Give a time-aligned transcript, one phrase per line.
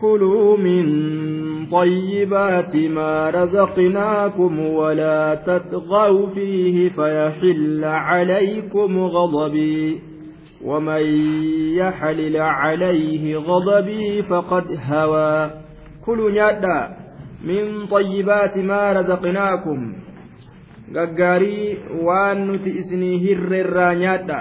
[0.00, 0.86] كلوا من
[1.66, 10.00] طيبات ما رزقناكم ولا تطغوا فيه فيحل عليكم غضبي
[10.64, 11.02] ومن
[11.76, 15.50] يحلل عليه غضبي فقد هوى
[16.06, 16.96] كلوا نيادا
[17.44, 19.92] من طيبات ما رزقناكم.
[20.86, 24.38] Gaggaarii waan nuti isinii hirreerraa nyaadha.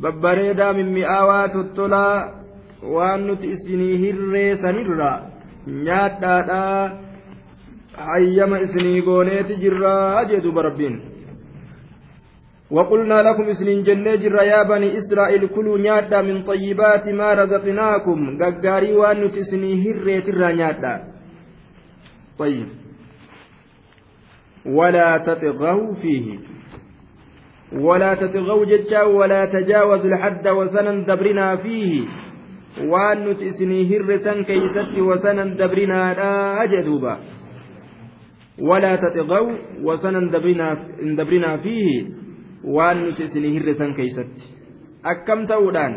[0.00, 2.45] Babbareedaa mimmi'aawaa tottolaa
[2.82, 5.10] waan nuti isinii hirreessanirra
[5.66, 6.90] nyaadhaadhaa
[8.12, 11.16] hayyama isinii gooneeti jirraa jedhuba rabbiin.
[12.70, 19.30] وقلنا لكم اسنين جنة يا بني إسرائيل كلوا نيادا من طيبات ما رزقناكم ققاري وأن
[19.30, 21.04] تسني هريت الرانيادا
[22.38, 22.68] طيب
[24.66, 26.38] ولا تطغوا فيه
[27.72, 32.04] ولا تطغوا جتا ولا تجاوزوا الحد وسنا دبرنا فيه
[32.84, 37.14] waan nuti isinii hirrisan keeysatti wasanan dabrinaadha jedhuuba
[38.68, 39.46] walaa taxiqaw
[39.88, 41.96] wasanan dabrinaa fiihi
[42.78, 44.44] waan nuti isinii hirrisan keeysatti
[45.14, 45.94] akkam ta'uudhaan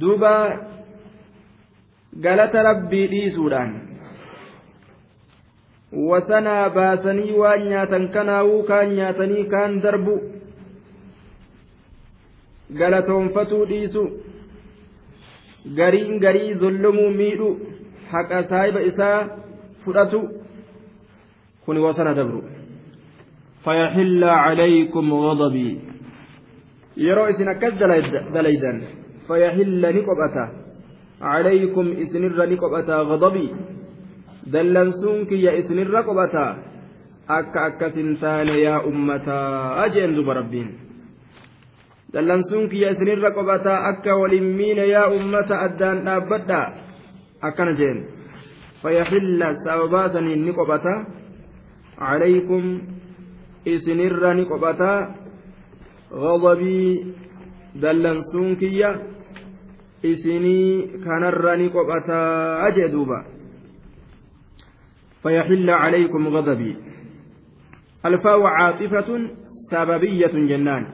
[0.00, 0.32] duuba
[2.20, 3.74] galata rabbii dhiisuudhaan
[6.12, 10.16] wasanaa baasanii waan nyaatan kanaawuu kaan nyaatanii kaan darbu
[12.80, 14.02] galatoonfatuu dhiisu
[15.76, 17.48] gariin garii zullumuu miidhu
[18.12, 19.18] haqa saahiba isaa
[19.84, 20.20] fudhatu
[21.64, 22.42] kun wasana dabru
[23.64, 25.70] فيحل عليكم غضبي
[26.96, 27.74] yeroo isin akkas
[28.34, 28.76] dalaydan
[29.28, 30.44] fayahilla ni qophata
[31.20, 33.50] calaykum isinirra ni qophata gadabii
[34.52, 36.44] dallansuun kiyya isinirra qophata
[37.38, 40.87] akka akkasin taane yaa ummataa jeen duba rabbiin
[42.12, 46.60] dallansuun kiyya isinirra qobataa akka waliin miine yaa ummata addaan dhaabbadha
[47.48, 47.98] akkana jeen
[48.82, 50.92] fayaxilla sababaa saniin ni qobata
[51.98, 52.64] calaykum
[53.64, 54.92] isinirra ni qobata
[56.12, 57.04] غضبي
[57.82, 58.90] dallansuun kiyya
[60.02, 63.18] isinii kanarra ni qophataa ajee duuba
[65.22, 66.76] فيحل عليكم غضبي
[68.06, 69.08] الفاء عاطفة
[69.70, 70.84] سببية جنان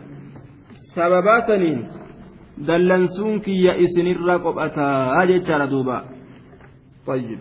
[0.94, 1.81] sababaa saniin
[2.66, 5.99] dallansuun kiyya isinirra qophataa jechaadha duuba
[7.06, 7.41] طيب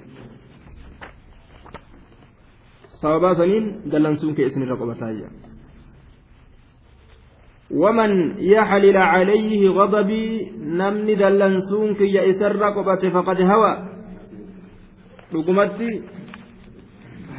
[3.01, 5.31] sababaa saniin dallansuun kiyya isinirra qophataa
[7.73, 13.73] ومن يحلل عليه غضبي نمني دلنسون كي يسر قبته فقد هوى
[15.33, 16.01] رقمتي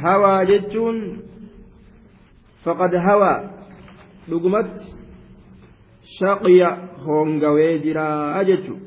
[0.03, 0.97] هوى جتون
[2.63, 3.33] فقد هوى
[4.31, 4.85] رقمتي
[6.19, 6.69] shaqiya
[7.05, 8.07] hongawee jira
[8.49, 8.77] jechu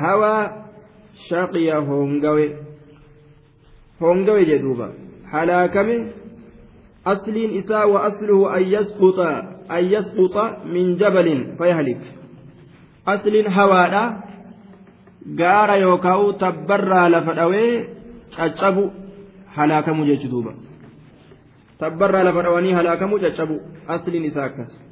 [0.00, 0.42] hawaa
[1.28, 2.46] shaqiya hongawe
[4.00, 4.88] hongawe jedhuuba
[5.32, 5.96] halaakame
[7.04, 9.28] asliin isaa wa asluhu an yasquxa
[9.68, 12.00] an yasquxa min jabalin fayahlik.
[13.06, 14.02] Asliin hawaadha
[15.40, 17.86] gaara yookaan tabbarraa lafa dhawee
[18.36, 18.92] caccabu
[19.56, 20.52] halaakamu jechu duuba.
[21.78, 24.87] Tabbarraa lafa dhawanii halaakamu caccabu asliin isaa akkas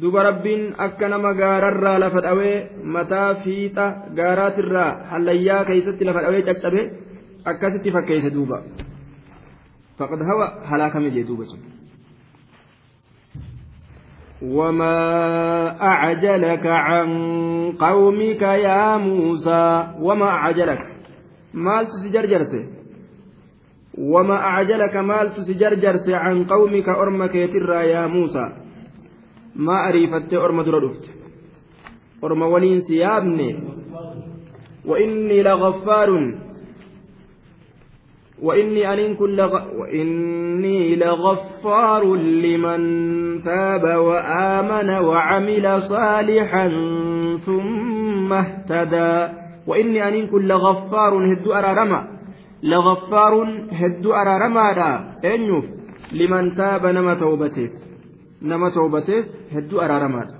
[0.00, 2.56] duba rabbiin akka nama gaararraa lafa dhawee
[2.96, 3.84] mataa fiixa
[4.18, 6.82] gaaraatirraa hallayyaa keeysatti lafa dhawee caccabe
[7.50, 8.58] akkasitti fakkeeyse duuba
[9.98, 11.62] faqad hawa halaakame jee duuba sun
[14.44, 14.96] وما
[15.82, 17.08] أعجلك عن
[17.80, 20.80] قومك يا موسى وما أعجلك
[21.54, 22.52] مال تسجرجرس
[23.98, 28.63] وما أعجلك مال تسجرجرس عن قومك أرمك يترى يا موسى
[29.54, 31.08] maa ariifattee orma dura dhufte
[32.22, 33.48] orma waliin si yaabne
[34.84, 36.34] وإني لغفار.
[38.42, 39.54] وإني أن كل غ...
[39.80, 42.80] وإني لغفار لمن
[43.40, 46.68] تاب وآمن وعمل صالحا
[47.46, 49.32] ثم اهتدى.
[49.66, 52.08] وإني أن كل غفار هد أرارما.
[52.62, 53.34] لغفار
[53.72, 54.70] هد أرارما
[55.24, 55.64] أنيف
[56.12, 57.83] لمن تاب نما توبته.
[58.43, 59.25] nama toobateef
[59.55, 60.35] hedduu araaramaadha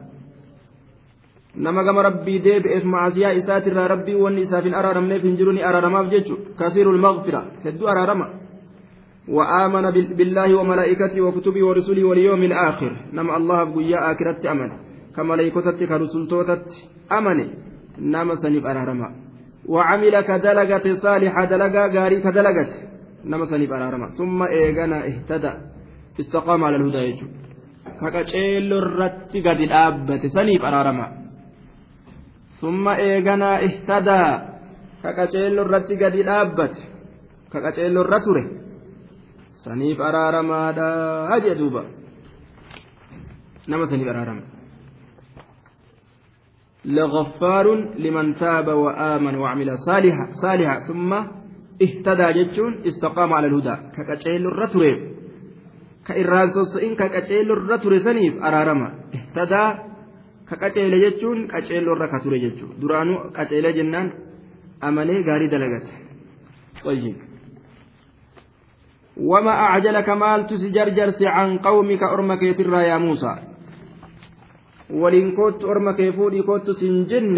[1.65, 6.11] nama gama rabbii deebi'eef macaasiyaa isaatirraa rabbii wanni isaaf hin araaramneef hin jiru ni araaramaaf
[6.13, 8.27] jechu kasiirul maqfira hedduu araarama
[9.37, 9.85] وآمن
[10.17, 14.69] بالله وملائكته وكتبه ورسله واليوم الآخر نما الله بقيا آخرت أمن
[15.15, 16.65] كملائكتك كرسلتوتت
[17.17, 17.37] أمن
[18.13, 19.07] نما سنب أرارما
[19.73, 22.67] وعمل كدلغة صالحة دلغة غاري كدلغة
[23.31, 25.53] نما سنب أرارما ثم إيغانا اهتدى
[26.21, 27.27] استقام على الهدى يجو
[28.00, 31.06] kaqa ceelloo irratti gadi dhaabbate saniif araarama
[32.60, 34.32] summa eeganaa ihtadaa
[35.02, 36.80] ka qaceello irratti gadi dhaabbate
[37.52, 38.42] ka qaceello irra ture
[39.64, 40.88] saniif araaramaadha
[41.44, 41.82] jee duuba
[43.68, 44.44] nama saniif araarama
[46.84, 47.66] لغفار
[48.04, 51.12] لمن تاب وآمن وعمل صالحا صالحا ثم
[51.82, 54.44] اهتدى جتون استقام على الهدى ككتشيل
[56.03, 59.65] الرتريف كإران صوصئين ككتشيل الرتري سنيف أرارما اهتدى
[60.49, 64.07] ككتشيل جتون كتشيل الركتري جتون درانو كتشيل جنان
[64.83, 65.87] أمني غاري دلغت
[66.85, 67.15] طيب
[69.17, 73.33] وما أعجلك مال تسجرجرس عن قومك أرمك يترى يا موسى
[74.89, 77.37] ولين كنت أرمك يفودي كنت سنجن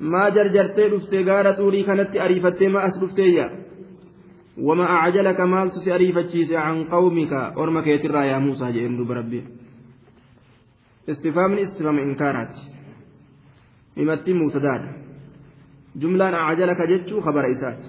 [0.00, 3.36] ما جرجرتي رفتي غارة طولي كانت أريفتي ما أسرفتي
[4.57, 9.39] wama acajalaka maaltu si ariifachiise can qawmika orma keetirraa yaa muusaa jedheen duba rabbi
[11.07, 12.61] istifaamni istifaama inkaaraati
[13.97, 14.89] himattiin mubtadaadha
[16.01, 17.85] jumlaan acajalaka jechuu kabara isaati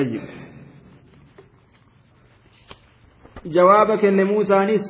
[0.00, 0.22] ayyib
[3.56, 4.86] jawaaba kenne muusaanis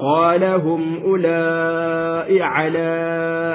[0.00, 2.90] قال هم أولئك على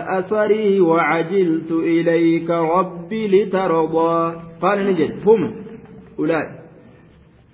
[0.08, 4.42] أثري وعجلت إليك ربي لترضى.
[4.62, 5.56] قال نجد هم
[6.20, 6.50] أولئك.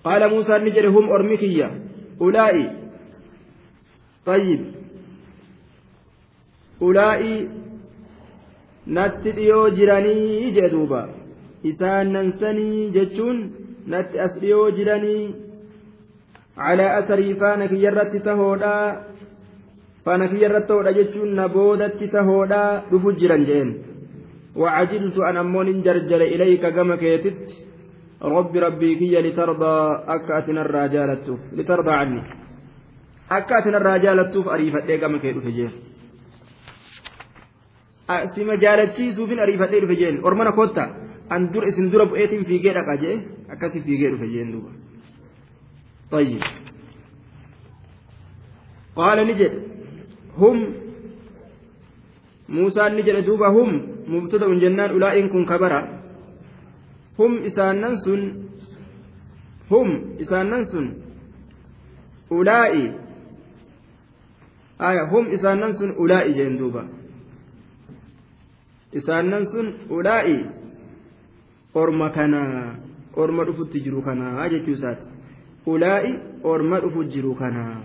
[0.04, 1.72] قال موسى نجد هم أرمكية.
[2.22, 2.72] أولئك.
[4.26, 4.62] طيب.
[6.82, 7.62] أولئك.
[8.88, 9.70] natti dhiyoo
[10.56, 11.02] jee duuba
[11.64, 13.38] isaan nansanii jechuun
[13.94, 14.18] natti
[16.58, 18.86] calaa asarii faana kiyya irratti tahoodhaa
[20.06, 23.70] faana kiyya irratti tahoodha jechuun na boodatti tahoodhaa dhufu jiran jeen.
[24.56, 27.54] Wacajiltu an ammoon in jarjale ilayka gama keetitti.
[28.36, 32.22] Rabbi rabbii kiyya litardaa akka ati narraa jaalattuuf litardaa canni
[33.38, 35.72] akka ati narraa jaalattuuf ariifadhee gama kee dhufe jeen.
[38.36, 40.20] Sima jaalachiisuufin ariifadhee dhufe jeen.
[40.24, 40.84] Ormana kotta
[41.30, 43.18] an dur isin dura bu'eetiin fiigee dhaqa jee?
[43.54, 44.52] Akkasi fiigee dhufe jeen
[46.12, 46.42] طيب.
[48.96, 49.54] قال نجد.
[50.38, 50.58] هم.
[52.50, 53.72] موسى نجد دوبا هم.
[54.08, 55.82] مبتدا جنان أولئك كن كبرا.
[57.20, 58.22] هم إسانن سن
[59.72, 59.88] هم
[60.22, 60.88] إسانن سن
[62.32, 62.94] أولئك.
[64.82, 65.04] آية.
[65.14, 67.02] هم إسانن سن أولئك جين دوبا.
[68.92, 70.46] isaannan sun ulaa'i
[71.74, 72.76] orma kanaa
[73.16, 75.08] orma dhufutti jiru kanaa jechuu isaati
[75.67, 76.13] ulaa'i
[76.53, 77.77] orma dhufu jiru kanaa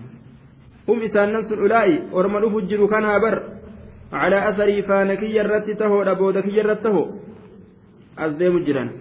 [0.87, 3.35] hum isaannan sun ulaa'i orma dhufu jiru kanaa bar
[4.11, 7.03] calaa asarii faana kiyya irratti tahoodha booda kiyya irratti taho
[8.17, 8.91] as deemu jiran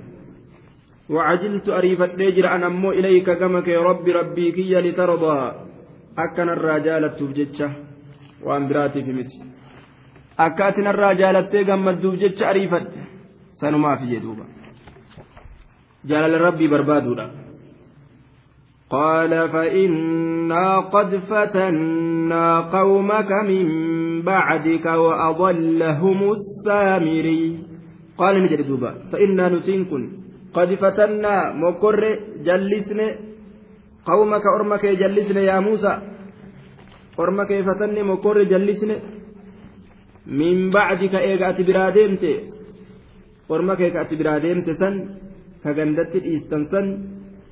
[1.11, 5.39] وعجلت أريفت جرا أن أمو إليك كما كي ربي ربي كي لترضى
[6.19, 7.71] أكن الرجال تبجتشه
[8.47, 9.39] وأن براتي في متي
[10.47, 13.01] akka atin irraa jaalattee gammadduuf jecha ariifadhe
[13.61, 14.45] sanumaaf jedhuuba
[16.11, 17.27] jaalala rabbii barbaaduudha
[18.90, 23.66] قال فإنا قد فتنا قومك من
[24.22, 27.60] بعدك وأضلهم السامري.
[28.18, 30.02] قال نجد دوبا فإنا نتنكن
[30.54, 32.02] قد فتنا مكر
[32.46, 33.08] جلسنا
[34.06, 35.94] قومك أرمك جلسنا يا موسى.
[37.20, 38.98] أرمك فتني مكر جلسنا
[40.26, 42.32] min bacdika eega ati biraa deemte
[43.50, 44.42] orma kee ka ati biraa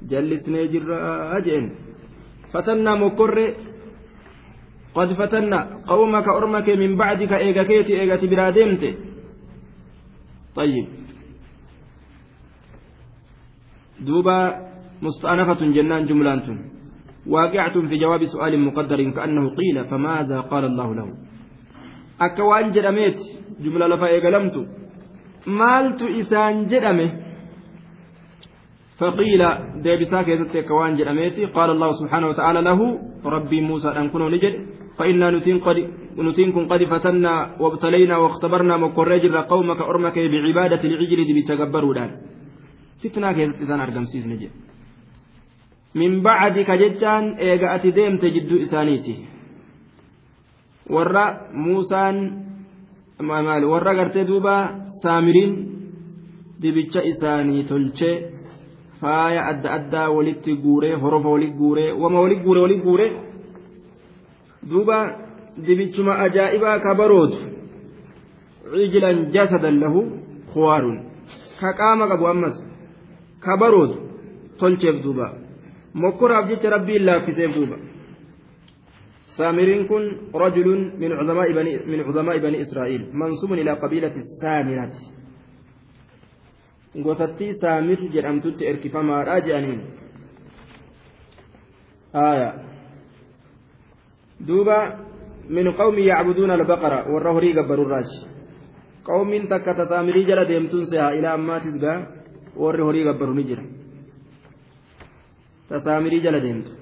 [0.09, 1.71] jallisnee jirraa jeen
[2.53, 3.45] fatannaa mokkorre
[4.95, 8.91] qad fatanna qawmaka orma kee min bacdika eega keeti eega ati biraa deemte
[10.55, 10.85] طيب
[14.05, 14.37] دوبا
[15.01, 16.59] مستأنفة جنان جملان
[17.27, 21.07] واقعة في جواب سؤال مقدر كأنه قيل فماذا قال الله له
[22.21, 23.25] waan jedhameeti
[23.59, 24.61] jumla lafa eegalamtu
[25.45, 27.22] maaltu isaan jedhame
[28.99, 29.41] فقيل
[29.83, 31.45] ديبسا كيست كوان جرميتي.
[31.45, 32.79] قال الله سبحانه وتعالى له
[33.25, 34.55] ربي موسى أن كنوا نجد.
[34.97, 35.77] فإنا نتين قد
[36.17, 42.11] نتينكم قد فتنا وابتلينا واختبرنا مكرجر قومك أرمك بعبادة العجل بتكبروا دان
[43.01, 44.51] فتنا كيست إذا أرقم سيز نجد.
[45.95, 49.17] من بعد كجتان إيغا ديم تجد إسانيتي.
[50.89, 52.17] warra muusaan
[53.71, 54.55] warra gartee duuba
[55.03, 55.51] saamiriin
[56.61, 58.15] dibicha isaanii tolchee
[59.00, 63.10] faaya adda addaa walitti guuree horofa walitti guuree wama walitti guuree walitti guuree
[64.70, 64.96] duuba
[65.66, 67.38] dibichuma ajaa'ibaa ka baroodu
[68.74, 70.00] cijilan jasadan lahu
[70.52, 70.98] kuwaarun
[71.60, 72.56] ka qaama qabu ammas
[73.44, 73.96] ka baroodu
[74.60, 75.26] tolcheef duuba
[76.02, 77.78] mokkoraaf jecha rabbiin laaffiseef duuba
[79.38, 80.02] سامرين كن
[80.44, 80.68] رجل
[81.02, 84.92] من عظماء بني من عظماء بني إسرائيل منسوب إلى قبيلة السامرة
[86.95, 89.81] gosattii saamir jedhamtutti erkifamaadha jedhaniin
[92.15, 92.53] آية
[94.39, 94.79] دوبا
[95.49, 98.09] من قوم يعبدون البقرة والرهري قبر الراج
[99.05, 101.95] قوم تكت سامري جل ديمتون سيها إلى أما تسقى
[102.55, 103.59] والرهري قبر نجر
[105.69, 106.77] تسامري جل ديمتون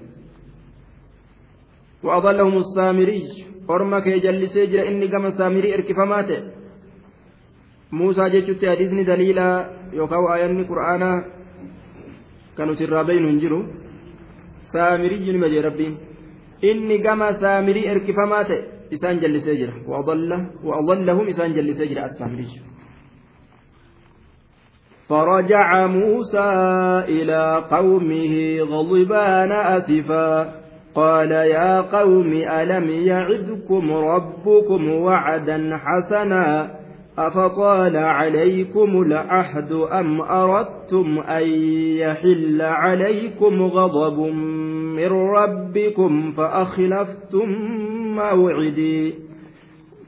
[2.02, 3.20] وأضلهم السامري
[3.70, 6.30] أرمك يجلسي جرى إني كما سامري إركفمات
[7.92, 9.48] موسى جتشت حديثني دليلا
[9.92, 11.10] يوكاو آياني قرآنا
[12.58, 13.60] كانوا ترابين هنجرو
[14.72, 15.94] سامري جنم جي ربين
[16.64, 18.50] إني كما سامري إركفمات
[18.94, 20.30] إسان جلسي جرى وأضل
[20.64, 22.46] وأضلهم إسان جلسي جرى السامري
[25.08, 26.50] فرجع موسى
[27.08, 30.54] إلى قومه غضبان أسفا
[30.94, 36.70] قال يا قوم ألم يعدكم ربكم وعدا حسنا
[37.18, 41.42] أفطال عليكم العهد أم أردتم أن
[42.00, 44.18] يحل عليكم غضب
[44.96, 47.48] من ربكم فأخلفتم
[48.16, 49.14] موعدي.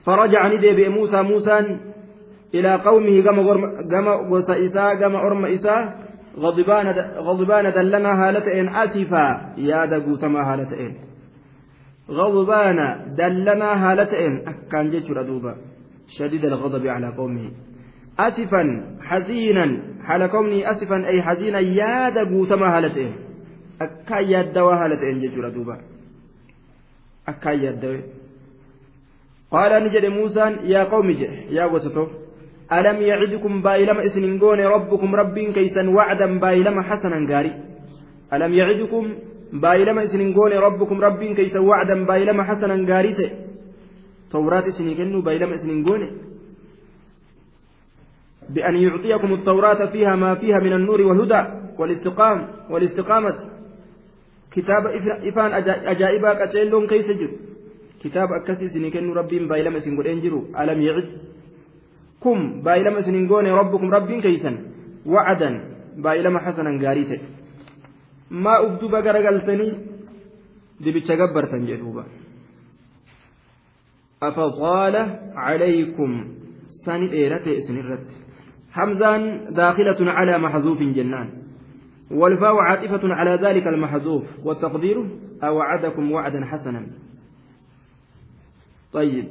[0.06, 1.78] فرجع ندي موسى موسى
[2.54, 3.20] إلى قومه
[3.90, 5.98] كما قوس إساء كما أرم إساء
[6.38, 9.54] غضبان دلنا هالتين أسفا.
[9.58, 10.94] يا دقوتما هالتين.
[12.10, 12.76] غضبان
[13.16, 14.48] دلنا هالتين.
[14.48, 14.90] أكان
[15.26, 15.54] دوبا
[16.08, 17.50] شديد الغضب على قومه.
[18.18, 18.62] أسفا
[19.00, 23.12] حزينا حال قومه أسفا أي حزينا يا دقوتما هالتين.
[23.80, 25.76] أكا يدوا هالتين جيشور دوبا.
[27.28, 28.00] أكا يدوا
[29.50, 31.10] قال نجد موسى يا قوم
[31.50, 32.08] يا وسطه
[32.72, 37.52] ألم يعدكم بايلما إسنين قوني ربكم ربين كيسا وعدا بايلما حسنا قاري
[38.32, 39.04] ألم يعدكم
[39.52, 43.12] بايلما إسنين قوني ربكم ربين كيسا وعدا بايلما حسنا قاري
[44.34, 46.08] توراة إسنين كنوا بايلما إسنين قوني.
[48.54, 51.42] بأن يعطيكم التوراة فيها ما فيها من النور والهدى
[51.78, 52.38] والاستقام
[52.70, 53.38] والاستقامة.
[54.54, 54.82] كتاب
[55.30, 55.50] إفان
[55.92, 57.30] أجائبا كتشيلون كيس جر
[58.02, 58.66] كتاب أكسي
[59.20, 60.28] ربين بايلما إسنين قوني.
[60.60, 61.08] ألم يعد؟
[62.64, 64.56] baay'ilama isiniin goone rabbukum rabbiin keeysan
[65.14, 65.54] wacadan
[66.04, 67.20] baay'ilama hasanan gaarii ta'e
[68.44, 69.72] maa ufduba garagaltanii
[70.84, 72.04] dibicha gabbartan jedhuuba
[74.22, 74.96] أفطال
[75.34, 76.34] عليكم.
[76.86, 78.06] سن إيرته سنرت
[78.72, 81.30] حمزان داخلة على محذوف جنان.
[82.10, 84.24] والفاء عاطفة على ذلك المحذوف.
[84.44, 85.10] والتقدير
[85.44, 86.86] أوعدكم وعدا حسنا.
[88.92, 89.24] طيب.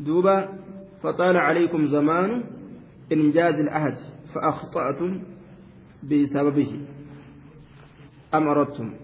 [0.00, 0.48] دوبا
[1.02, 2.44] فطال عليكم زمان
[3.12, 3.96] إنجاز العهد
[4.34, 5.22] فأخطأتم
[6.02, 6.80] بسببه.
[8.34, 8.94] أم أردتم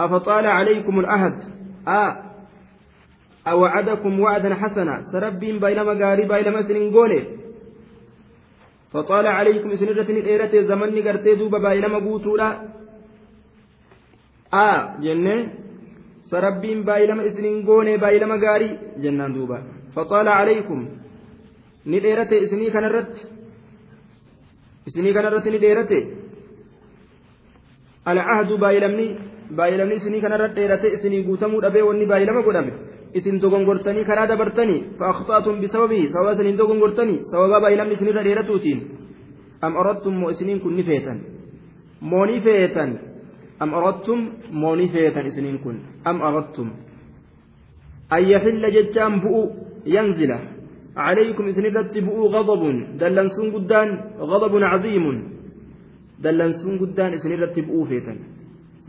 [0.00, 1.34] أفطال عليكم العهد
[1.88, 2.23] آه
[3.47, 6.91] أوعدكم وعدا حسنا سربين بينما قاري بينما سنين
[8.93, 12.49] فطال عليكم سنرة إيرة زمني قرتي دوبا بينما قوتولا
[14.53, 15.35] آه جنة
[16.31, 18.69] سربين بينما سنين قولي بينما قاري
[19.03, 19.57] جنان دوبا
[19.95, 20.79] فطال عليكم
[21.91, 23.15] نديرت إسني كان الرت
[24.87, 25.91] إسني كان الرت نديرت
[28.11, 29.07] العهد بايلمني
[29.57, 32.73] بايلمني إسني كان الرت ديرت إسني قوتمو أبي وني بايلما قدامي
[33.18, 38.80] isin dogongortanii karaa dabartanii fa'aqxaatum bisababii sababa isiniin dogongortanii sababa baay'inamni isinirra dheeratuutiin
[39.66, 41.18] am arattum moo isiniin kun ni feetan
[42.00, 42.90] moo feetan
[43.62, 44.20] am arattum
[44.60, 46.68] moo ni feetan isiniin kun am arattum
[48.14, 50.32] an yaxilla jechaan bu'u ينزل
[50.96, 52.62] عليكم إسنرت بؤوا غضب
[53.00, 53.88] دلنسون قدان
[54.30, 55.04] غضب عظيم
[56.24, 58.18] دلنسون قدان إسنرت بؤوا فيتن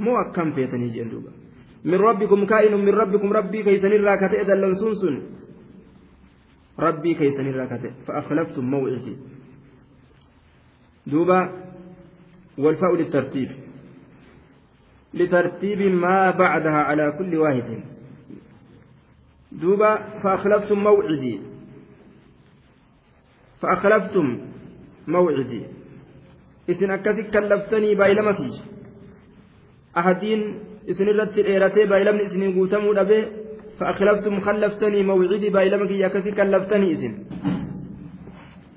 [0.04, 0.82] مو أكم فيتن
[1.86, 5.16] من ربكم كائن من ربكم ربي كيسن الراكتة دلنسون سن
[6.80, 9.16] ربي كيسن الراكتة فأخلفتم موعدي.
[11.08, 11.40] دوبا
[12.58, 13.50] والفاء للترتيب.
[15.14, 17.84] لترتيب ما بعدها على كل واحد.
[19.52, 21.42] دوبا فأخلفتم موعدي.
[23.62, 24.26] فأخلفتم
[25.08, 25.62] موعدي.
[26.70, 28.58] إسن أكثك كلفتني بايلما فيش.
[29.98, 33.20] أحدين إسن الرد الإيرتي بايلمن إسن قوتمو دبي
[33.80, 37.14] فأخلفتم خلفتني موعدي بايلما كي أكثك كلفتني إسن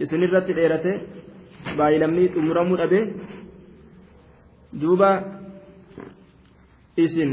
[0.03, 0.93] إسن الرد الإيرتي
[1.79, 3.01] بايلمني تمرمو دبي
[4.73, 5.11] دوبا
[6.99, 7.31] إسن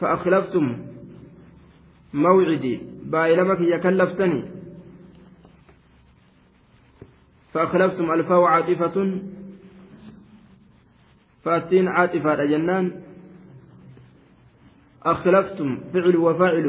[0.00, 0.64] فأخلفتم
[2.14, 2.74] موعدي
[3.12, 4.40] بايلمك يكلفتني
[7.52, 8.96] فأخلفتم ألفا وعاطفة
[11.44, 12.84] فأتين عاطفة جنان
[15.06, 16.66] أخلفتم فعل وفاعل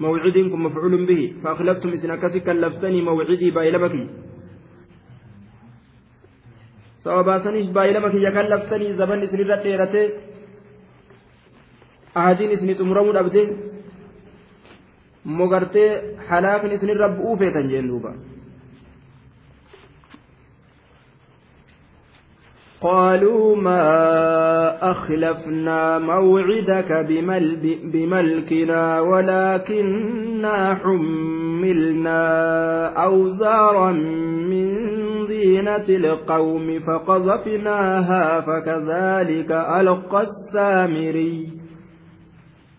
[0.00, 3.94] موعدكم مفعول به فأخلفتم إسنكسي كلفتني موعدي بايلمك
[7.04, 10.10] سواء باسنيش بايلمك يكلفتني زمن إسن رديرته
[12.16, 13.50] أهدين إسن تمرمون أبدين
[15.24, 18.12] mogartee halaakni isinirra bu'uu feetan jeen duuba
[22.82, 32.22] قالوا ما أخلفنا موعدك بمل بملكنا ولكننا حملنا
[33.04, 33.92] أوزارا
[34.50, 34.66] من
[35.26, 41.48] زينة القوم فقذفناها فكذلك ألقى السامري.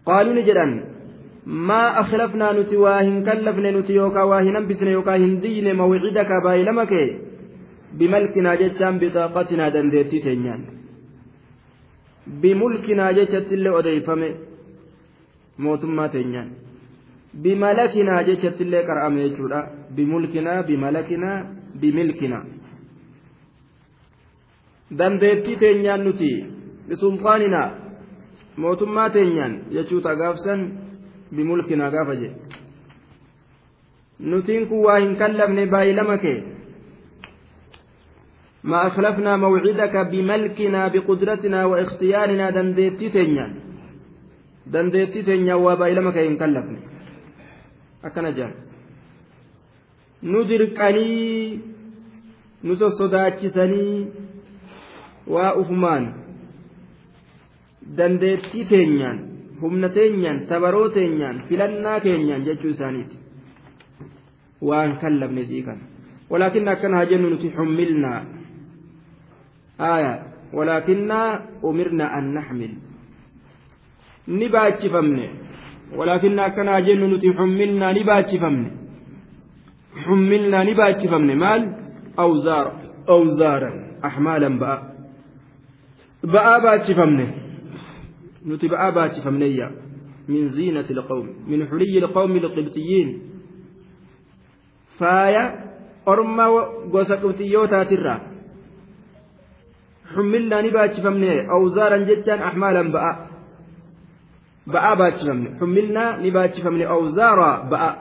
[0.05, 0.83] قالوا نجرا
[1.45, 6.89] ما أخلفنا نتي واهن كلفنا نتي يوكا واهن بسنا يوكا هندين موعدك بايلمك
[7.99, 10.61] بملكنا جتشان بطاقتنا دنديتي تنيان
[12.41, 14.29] بملكنا جتشت اللي أديفمي
[15.57, 16.49] mootummaa teenyaan
[17.43, 19.59] bimalakinaa jechatti illee qar'ame jechuudha
[19.95, 21.37] bimulkinaa bimalakinaa
[21.81, 22.45] bimilkinaa
[24.97, 26.31] dandeettii teenyaan nuti
[26.87, 27.69] bisulxaaninaa
[28.65, 30.65] mootummaa teenyaan jechuuta gaafsan
[31.35, 32.37] bimulkinaa gaafa jedhe
[34.19, 36.37] nutiin kun waa hin kallafne baay'ilama kee
[38.63, 43.47] ما أخلفنا موعدك بملكنا بقدرتنا واختيارنا دنديتي تنيا
[44.73, 46.79] دنديتي تنيا وبايلما كاين كلفني
[48.07, 48.51] أكنا جان
[50.23, 51.09] ندركني
[52.63, 53.87] نسو صداتشسني
[55.27, 56.03] وأفمان
[57.97, 63.17] دنديتي تنيا humna teenyaan tabaroo teenyaan filannaa keenyaan jechuu isaaniiti
[64.69, 65.83] waan kallabne sii kana
[66.31, 68.19] walaakin akkana haa jennu nuti xummilnaa
[69.80, 72.70] آية ولكننا أمرنا أن نحمل
[74.28, 75.28] نباتش فمن
[75.96, 78.70] ولكن كنا جن نتي حملنا نباتش فمن
[80.04, 81.74] حملنا نباتش فمن مال
[82.18, 82.72] أوزار
[83.08, 83.72] أوزارا
[84.04, 84.92] أحمالا بقى
[86.24, 87.30] بقى باتش فمن
[88.46, 89.70] نتي بقى باتش فمنيا
[90.28, 93.22] من زينة القوم من حلي القوم القبطيين
[94.98, 95.64] فايا
[96.08, 97.12] أرمى وقوس
[100.13, 103.15] ترى حملنا نباتشفمني أوزارا جتان أحمالا بأ.
[104.67, 107.95] بأ باتشفمني حملنا نباتشفمني أوزارا بأ.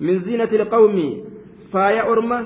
[0.00, 0.96] من زينة القوم.
[1.72, 2.40] فايا أرمى.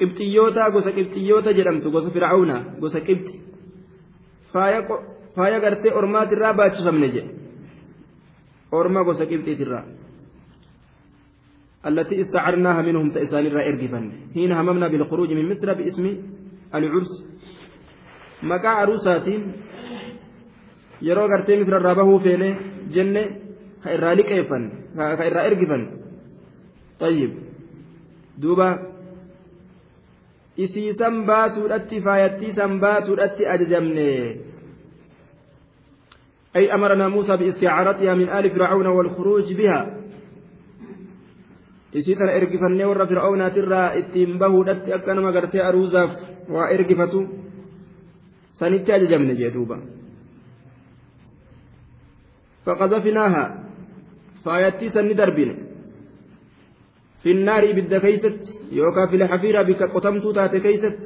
[0.00, 3.34] قبطيوتا gosa qibxiyyoota jedhamtu gosa fircauna gosa qibxi
[5.34, 7.32] faaya gartee ormaatirraa baachifamne jedhe
[8.72, 9.84] orma gosa qibxiitirraa
[11.86, 13.74] التي استعرناها منهم تأسان الرائر
[14.34, 16.16] حين هممنا بالخروج من مصر باسم
[16.74, 17.24] العرس.
[18.42, 19.42] Maqaa aruusaatiin
[21.08, 22.48] yeroo gartee misrarraa bahuu feene
[22.94, 23.22] jenne
[23.82, 24.70] ka irraa liqeeffanne
[25.18, 25.88] ka irraa ergifanne
[26.98, 27.32] tayyib
[28.42, 28.68] duuba
[30.56, 34.08] isiisan baasuudhatti faayattiisan baasuudhatti ajajamne
[36.56, 39.80] أي أمرنا موسى باستعارتها من آل فرعون والخروج بها
[41.96, 46.10] isiitan ergifannee warra fir'aawnaatirraa ittiin bahuudhatti akka nama gartee aruuzaaf
[46.48, 47.20] waa ergifatu
[48.60, 49.78] ajajamne jee duuba
[52.66, 53.44] فقذفناها.
[54.44, 55.50] فايتي سن دربين.
[57.22, 58.40] في النار إبد كيست.
[58.72, 60.98] يوكا في الحفيرة بك قتمتو تات كيست.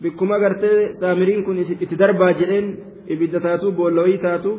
[0.00, 0.64] بكما قرت
[1.00, 2.66] سامرين كن اتدربا جلين
[3.10, 4.58] إبد تاتو بولوي تاتو.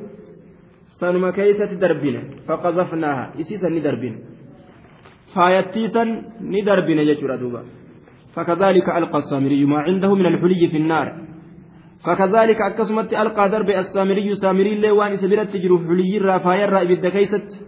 [1.00, 2.18] سنما كيست دربين.
[2.48, 3.26] فقذفناها.
[3.42, 4.16] إسي سن دربين.
[5.34, 6.10] فايتي سن
[6.42, 7.62] ندربين يجرى دوبا.
[8.36, 11.28] فكذلك ألقى السامري ما عنده من الحلي في النار.
[12.06, 17.66] فكذلك أكسمت ألقى درب السامري سامري اللي وان سبيرت تجرو حلي الرافايا الرأي بد كيست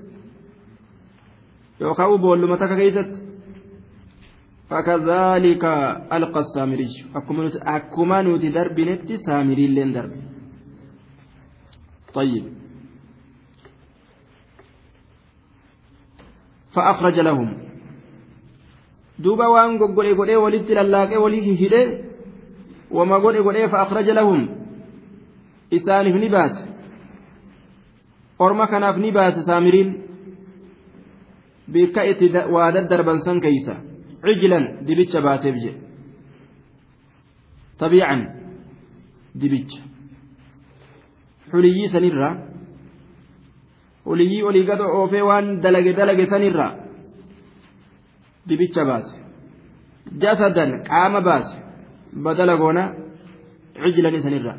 [1.82, 3.24] يوكاو بول متك كيست.
[4.70, 5.66] فكذلك
[6.14, 6.88] ألقى السامري.
[7.62, 10.12] أكما نوتي درب نت سامري اللي درب.
[12.14, 12.46] طيب.
[16.76, 17.65] فأخرج لهم.
[19.24, 21.82] Duuba waan goggodhe godhee walitti lallaaqee walii hidhe
[22.92, 24.42] wama godhe godhee fa'akhraja lahum.
[25.72, 26.62] Isaaniif ni baase.
[28.40, 29.90] Orma kanaaf ni baase saamiriin.
[31.72, 33.76] Bikka itti waa daddarban san keeysa.
[34.26, 35.80] Cijlan dibicha baaseef jedhe
[37.78, 38.22] tabiican
[39.42, 39.82] dibicha.
[41.52, 42.36] Xuliyyii sanirraa.
[44.06, 46.85] Xuliyyii olii gado oofee waan dalage dalage sanirraa
[48.49, 49.15] dibicha baase
[50.23, 51.57] jasadan qaama baase
[52.25, 52.83] badala goona
[53.83, 54.55] cijlan isanirra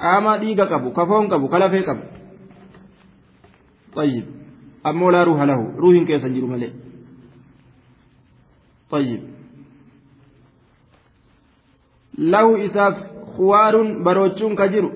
[0.00, 2.04] qaamaa dhiiga qabu kafoon qabu kalafee qabu
[3.98, 4.24] طيب
[4.88, 6.72] ammoo laa ruuha lahu ruuhin keessa jiru malee
[8.90, 9.20] طيب
[12.32, 12.96] lahu isaaf
[13.36, 14.90] kuwaaruun baroochuun ka jiru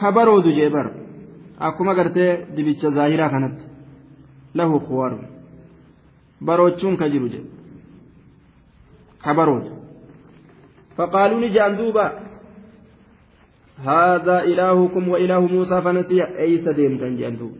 [0.00, 0.86] ka baroodu jee bar
[1.66, 3.64] akkuma gartee dibicha zaahiraa kanatti
[4.53, 5.27] Lahu kuwaaruun
[6.41, 7.29] baroochuun ka jiru
[10.97, 12.29] faqaaluu ni ja'an duuba
[13.79, 16.23] هذا إلهكم وإله موسى فنسي.
[16.23, 17.55] أي سديم دوبا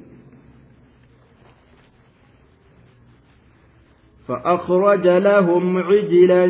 [4.28, 6.46] فأخرج لهم عجلا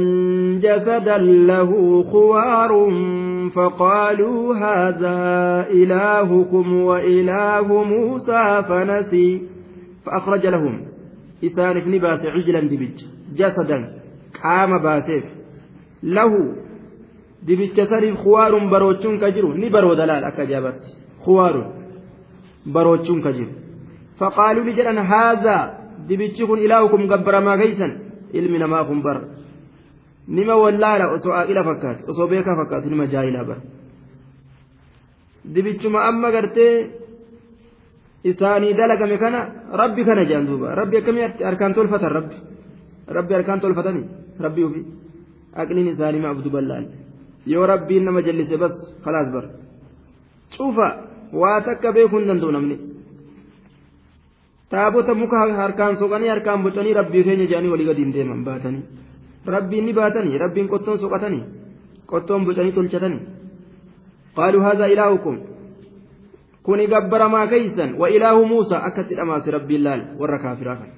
[0.58, 2.72] جسدا له خوار.
[3.56, 5.20] فقالوا هذا
[5.72, 9.59] إلهكم وإله موسى فنسي.
[10.06, 10.76] فأخرج لهم
[11.44, 12.98] إسانف نباس عجلا دبج
[13.40, 13.78] جسدا
[14.44, 15.26] قام باسف
[16.04, 16.32] له
[17.48, 20.82] دبج سريف خوار بروتشون كجرو نبرو دلال أكجابت
[21.24, 21.56] خوار
[22.66, 23.52] بروتشون كجرو
[24.20, 27.92] فقالوا لجلن هذا dibichi kun ilaahukum gabbaramaa keeysan
[28.34, 29.18] ilmi namaa kun bar
[30.28, 33.60] nima wallaala osoo aaqila fakkaate osoo beekaa fakkaatu nima jaahilaa bar
[35.54, 36.32] dibichuma amma
[38.24, 39.40] isaanii dalagame kana
[39.82, 42.36] rabbi kana jedhan duuba rabbi akkamii harkaan tolfatan rabbi
[43.08, 44.06] rabbi harkaan tolfatanii
[44.40, 44.82] rabbi ufi
[45.56, 46.86] aqliin isaanii ma abdu ballaan
[47.46, 49.46] yoo rabbiin nama jallise bas khalaas bar
[50.56, 50.88] cufa
[51.42, 52.78] waa takka beekuu hin danda'u namni
[54.70, 58.84] taabota muka harkaan soqanii harkaan bocanii rabbii keenya jedhanii walii gadi hin deeman baatanii
[59.56, 61.44] rabbiin ni baatanii rabbiin qottoon soqatanii
[62.12, 63.22] qottoon bocanii tolchatanii
[64.38, 65.36] qaaluu haadha ilaahukum
[66.70, 70.92] kuni gabbaramaa keeysan wa ilaahu muusaa akkatti dhamaase rabbiin laal warra kaafiraa kan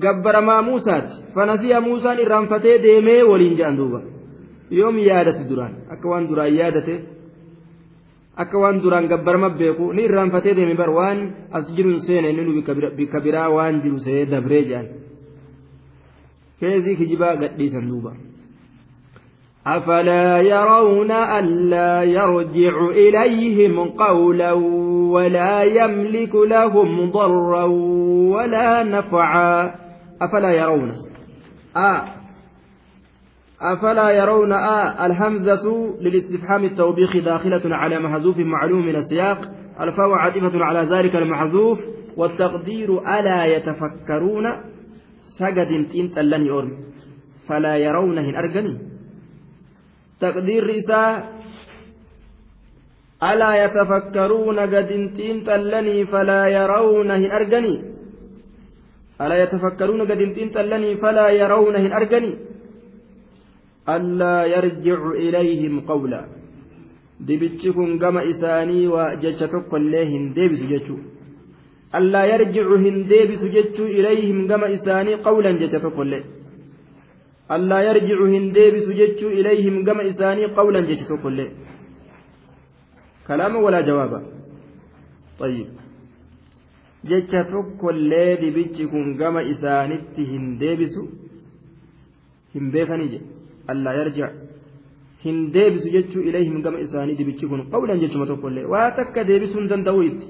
[0.00, 4.00] gabbaramaa muusaati fanasiya muusaan irraanfatee deemee waliin jedhan duuba
[4.80, 6.94] yoom yaadate duraan akka waan duraan yaadate
[8.44, 11.18] akka waan duraan gabbarama beeku ni irraanfatee deeme bar waan
[11.60, 12.62] as jiru hin seene inni
[13.00, 14.86] bikka biraa waan jiru see dabree jedhan
[16.60, 18.12] keezii kijibaa gadhiisan duuba
[19.76, 24.52] أفلا يرون ألا يرجع إليهم قولا
[25.12, 27.64] ولا يملك لهم ضرا
[28.34, 29.74] ولا نفعا.
[30.22, 30.92] أفلا يرون.
[31.76, 32.04] آه
[33.60, 34.52] أفلا يرون.
[34.52, 39.38] آه الهمزة للاستفهام التوبيخ داخلة على محذوف معلوم من السياق.
[39.80, 41.78] الفاء عاطفة على ذلك المحذوف
[42.16, 44.52] والتقدير ألا يتفكرون.
[45.38, 46.72] سجد تين تلني أرم
[47.48, 48.97] فلا يرونه أرجني.
[50.20, 51.12] تقدير رساء
[53.30, 57.74] ألا يتفكرون قد تين تلني فلا يرونه أرجني
[59.22, 62.32] ألا يتفكرون قد تين تلني فلا يرونه أرجني
[63.94, 66.22] ألا يرجع إليهم قولا
[68.30, 70.98] isaanii waa jecha tokkollee hin deebisu jechuu
[71.98, 76.22] allaa yarjicu hin deebisu jechuu ilayhim gama isaanii qawlan jecha tokkollee
[77.56, 81.50] allaa yarjicu hin deebisu jechuu ilayhim gama isaanii qawlan jechi tokkoillee
[83.28, 84.18] kalaama walaa jawaaba
[85.46, 85.68] ayyib
[87.10, 91.02] jecha tokkollee dibichi kun gama isaanitti hin deebisu
[92.54, 93.20] hin beekanii je
[93.74, 94.32] allaa yarjic
[95.24, 99.70] hin deebisu jechuu ilayhim gama isaanii dibichi kun qawlan jechuma tokkollee waa takka deebisuu hin
[99.72, 100.26] danda'u itti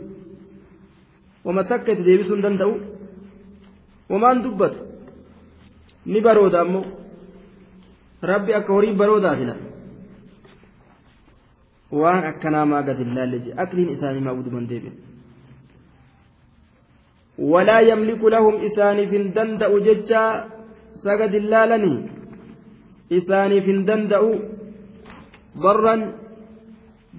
[1.49, 2.75] wama takka itti deebisuu hin danda'u
[4.15, 4.81] wamaan dubbatu
[6.13, 6.85] ni barooda ammoo
[8.23, 9.55] rabbi akka horii baroodaafina
[12.01, 14.97] waan akkanaa maa gad laalle je akliin isaanii maa guduman deebiin
[17.39, 20.23] walaa yamliku lahum isaaniif hin danda'u jecha
[21.03, 21.99] sagad laalanii
[23.19, 24.33] isaaniif hin danda'u
[25.63, 26.03] barran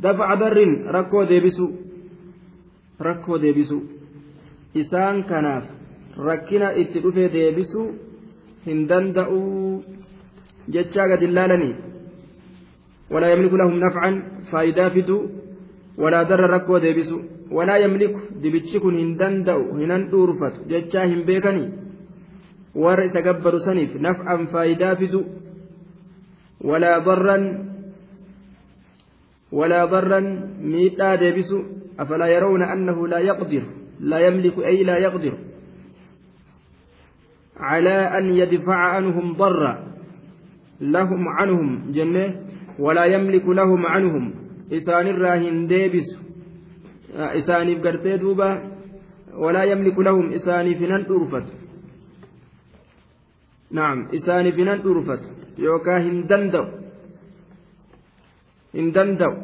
[0.02, 1.68] dafaca darrin rakkoo deebisu.
[3.00, 3.80] Rakkoo deebisu.
[4.76, 5.66] Isaan kanaaf
[6.18, 7.82] rakkina itti dhufee deebisu
[8.66, 9.40] hin danda'u.
[13.30, 14.16] Yamliku lahum nafcan
[14.52, 15.18] faayidaa fidu
[15.98, 17.18] walaa darra rakkoo deebisu
[17.52, 21.70] walaa yamliku dibichi kun hin danda'u hinan dhuurfatu jechaa hin beekanii
[22.76, 25.22] warra isa gabbaru saniif naf'an faayidaa fidu
[26.62, 27.38] ولا ضرا
[29.52, 30.20] ولا ضرا
[30.62, 31.52] ميتا ديبس
[32.00, 33.64] أفلا يرون أنه لا يقدر
[34.00, 35.38] لا يملك أي لا يقدر
[37.58, 39.74] على أن يدفع عنهم ضرا
[40.82, 42.26] لهم عنهم جنة
[42.80, 44.34] ولا يملك لهم عنهم.
[44.72, 46.10] إسان الراهن ديبس.
[47.14, 48.50] إسان قرتي دوبا
[49.34, 50.26] ولا يملك لهم.
[50.34, 51.48] إسان فنان أرفت
[53.72, 55.24] نعم إسان فنان أرفت
[56.30, 56.66] danda'u
[58.74, 59.36] hin danda'u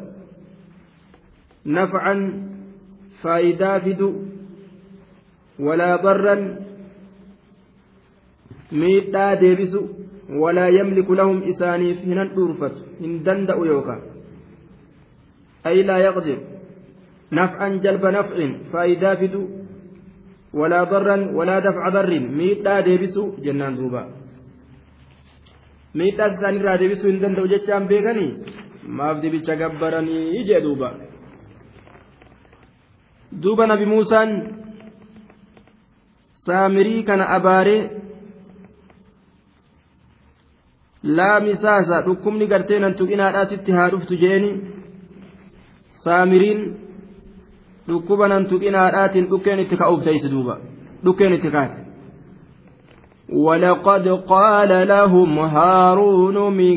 [1.76, 2.20] nafcan
[3.22, 4.08] faayidaa fidu
[5.66, 6.42] walaa darran
[8.72, 9.82] miidhaa deebisu
[10.42, 14.02] walaa yamliku lahum isaaniif hinan dhuurfatu hin danda'u yookaan
[15.70, 16.38] ay laa yaqdir
[17.38, 19.42] nafcan jalba nafcin faayidaa fidu
[20.60, 24.02] walaa darran walaa dafca darrin miidhaa deebisu jennaan duuba
[25.98, 28.30] miidhaas isaanirraa deebisuu hin danda'u jechaan beekanii
[28.98, 30.90] maaf dibicha gabbaranii jee duuba
[33.42, 34.30] duuba nabi muusaan
[36.46, 37.80] saamirii kana abaaree
[41.18, 44.50] laamisaasa dhukkubni gartee nan tuqinaadhaa sitti haa dhuftu jeeni
[46.04, 46.60] saamiriin
[47.88, 50.54] dhukkuba nan tuqinaadhaatiin dhukkeen itti ka'uuf teeysi duuba
[51.04, 51.78] dhukkeen itti kaate
[53.32, 56.76] ولقد قال لهم هارون من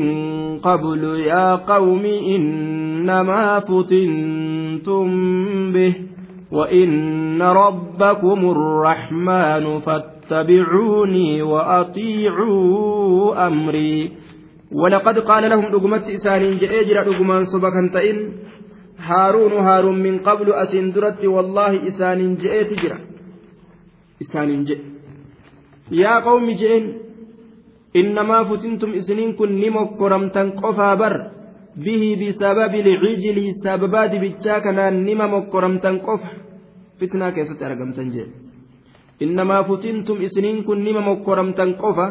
[0.58, 5.06] قبل يا قوم إنما فتنتم
[5.72, 5.94] به
[6.52, 9.80] وإن ربكم الرحمن
[10.30, 14.12] واتبعوني وأطيعوا أمري.
[14.72, 18.18] ولقد قال لهم رقمت إسانين جئجر رقمان صبكا تئن.
[18.98, 22.92] هارون هارون من قبل أسن درت والله إسانين جئجر
[24.22, 24.78] إسانين جئ.
[25.90, 26.84] يا قوم جئن
[27.96, 31.14] إنما فتنتم إسنين كن نمو كرمتن قفا بر.
[31.76, 36.22] به بسبب العجل سببات بجاكنا نمو كرمتن قف
[37.00, 38.26] فتنة كيسة أرقمتن جئ.
[40.66, 42.06] Kun nima mokkoramtan qofa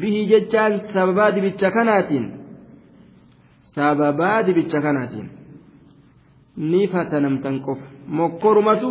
[0.00, 2.26] bihi jechaan sababaa dibicha kanaatiin
[3.74, 5.28] sababaa dibicha kanaatiin
[6.56, 8.88] ni fatanamtan qofa mokkorumatu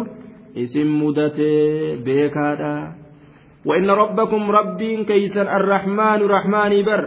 [0.56, 3.02] isin mudatee beekaadha
[3.66, 7.02] وإن ربكم ربين كيسا الرحمن رحماني بر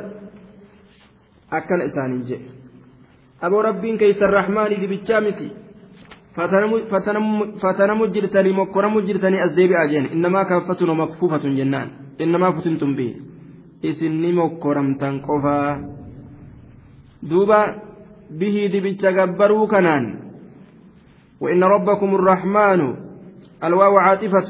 [1.53, 2.39] أكن إساني جي
[3.43, 5.49] أبو ربين كيسا الرحمن دي بالشامسي
[7.62, 11.88] فتنم جرتني مكرم جرتني أزديبي أجين إنما كفة مكفوفة جنان
[12.22, 13.16] إنما فتنتم به
[13.86, 15.60] إسني مكرم تنقفا
[17.24, 17.62] دوبا
[18.40, 20.06] به دي بالتجبروا كنان
[21.42, 22.82] وإن ربكم الرحمن
[23.64, 24.50] الواو عاطفة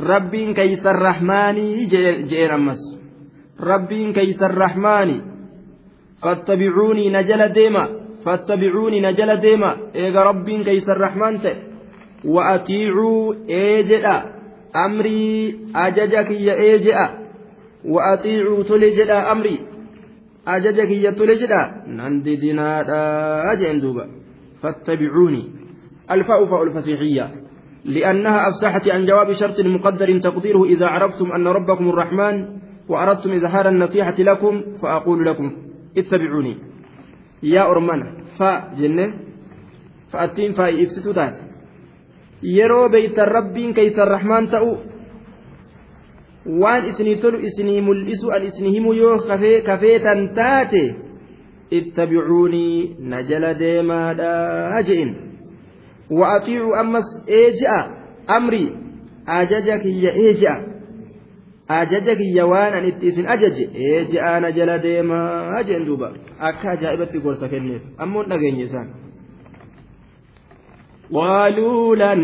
[0.00, 1.86] rabbiin keeysan rahmaanii
[2.30, 2.80] jeen ammas
[3.60, 5.22] rabbiin keeysan rahmaani
[6.22, 7.48] fattabicuunii na jala
[11.03, 11.55] rahmaan ta'e
[12.35, 14.15] wa atiicuu ee jedha
[14.85, 17.07] amrii ajaja kiyya ee jedha
[17.93, 19.59] wa atiicuu tole jedha amrii
[20.45, 24.05] ajaja kiyya tole jedha nan didinaadha jeen duuba
[24.61, 25.45] fattabicuunii
[26.07, 27.27] alfa'u fa'u lfasiixiyya
[27.85, 32.35] لأنها أفسحت عن جواب شرط مقدر تقديره إذا عرفتم أن ربكم الرحمن
[32.89, 35.51] وأردتم إظهار النصيحة لكم فأقول لكم
[35.97, 36.57] اتبعوني
[37.53, 38.01] يا أرمان
[38.39, 39.05] فجنة
[40.11, 41.35] فأتين فإفستو تات
[42.45, 44.71] yeroo beeytan rabbiin keeysan rahmaan ta'u
[46.61, 49.17] waan isinii tolu isinii mul'isu an isinii himu yoo
[49.65, 50.83] kafeetan taate
[51.71, 55.25] ittabicuunii na jala deemaadha je'in
[56.11, 57.89] وأطيعوا أمس إيجاء
[58.29, 58.65] أمري
[61.69, 67.23] أججك هي إيجاء أججك هي وأنا نتيسن أجج إيجاء نجل ديما أجن دوبا أكا جائبة
[67.23, 68.87] قرصة كنيف أمون نغين يسان
[71.13, 72.21] قالوا لن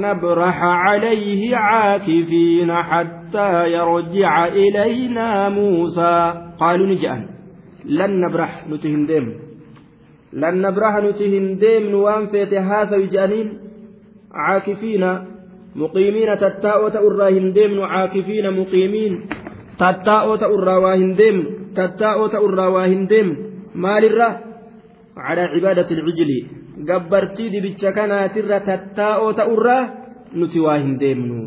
[0.00, 7.26] نبرح عليه عاكفين حتى يرجع إلينا موسى قالوا نجأن
[7.84, 9.44] لن نبرح نتهم ديم
[11.00, 13.50] nuti hin deemnu waan feete haasawi je'aniin
[14.34, 15.10] caakifiina
[15.81, 19.13] muqiimiina tattaa'oo ta'urraa hin deemnu caakifiina muqiimiin
[19.81, 21.45] tattaa'oo ta'urraa waa hin deemnu
[21.79, 23.35] tattaa'oo ta'urraa waa hin deemnu
[23.85, 24.29] maalirra
[25.15, 26.39] calaa cibaadati ilcijli
[26.91, 29.81] gabbartii dibicha kanaatirra tattaa'oo ta'urraa
[30.33, 31.37] nuti waa hin deemnu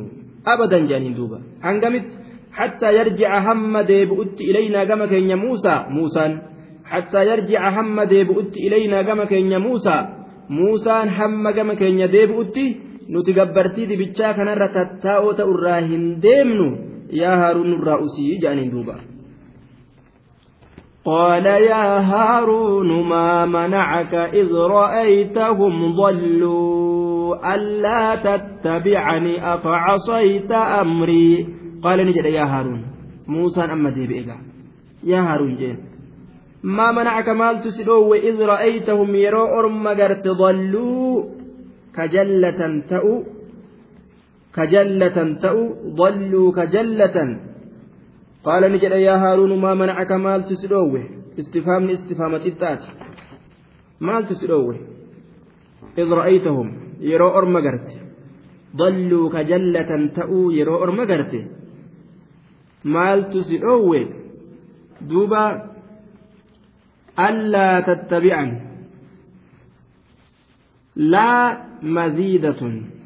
[0.55, 6.39] abadan je'aniin duuba hangamitti حتى يرجع هم ديبؤت إلينا كما كان موسى موسى
[6.85, 10.09] حتى يرجع هم ديبؤت إلينا كما كان موسى
[10.51, 12.57] موسى هم كما كان ديبؤت
[13.11, 16.69] نتقبرتي دبتشا كان رتتاو تأراهن ديمنو
[17.13, 18.97] يا هارون الرأسي جانين دوبا
[21.05, 31.47] قال يا هارون ما منعك إذ رأيتهم ضلوا ألا تتبعني أفعصيت أمري
[31.83, 32.83] قال نجد يا هارون
[33.27, 34.29] موسى أما ديبئك
[35.05, 35.79] يا هارون جين
[36.63, 41.25] ما منعك مال تسلو وإذ رأيتهم يرو أرم قرت ضلوا
[41.98, 43.24] كجلة تأو
[44.56, 45.60] كجلة تأو
[46.00, 47.18] ضلوا كجلة
[48.44, 50.94] قال نجد يا هارون ما منعك مال تسلو
[51.40, 52.84] استفهام استفهامة التات
[54.00, 54.78] maaltu si dhoowwe
[55.98, 56.68] id ra'aytahum
[57.02, 57.96] yeroo orma garte
[58.80, 61.40] dalluu ka jallatan ta'uu yeroo orma garte
[62.84, 63.58] maaltu si
[71.82, 72.98] maziidatun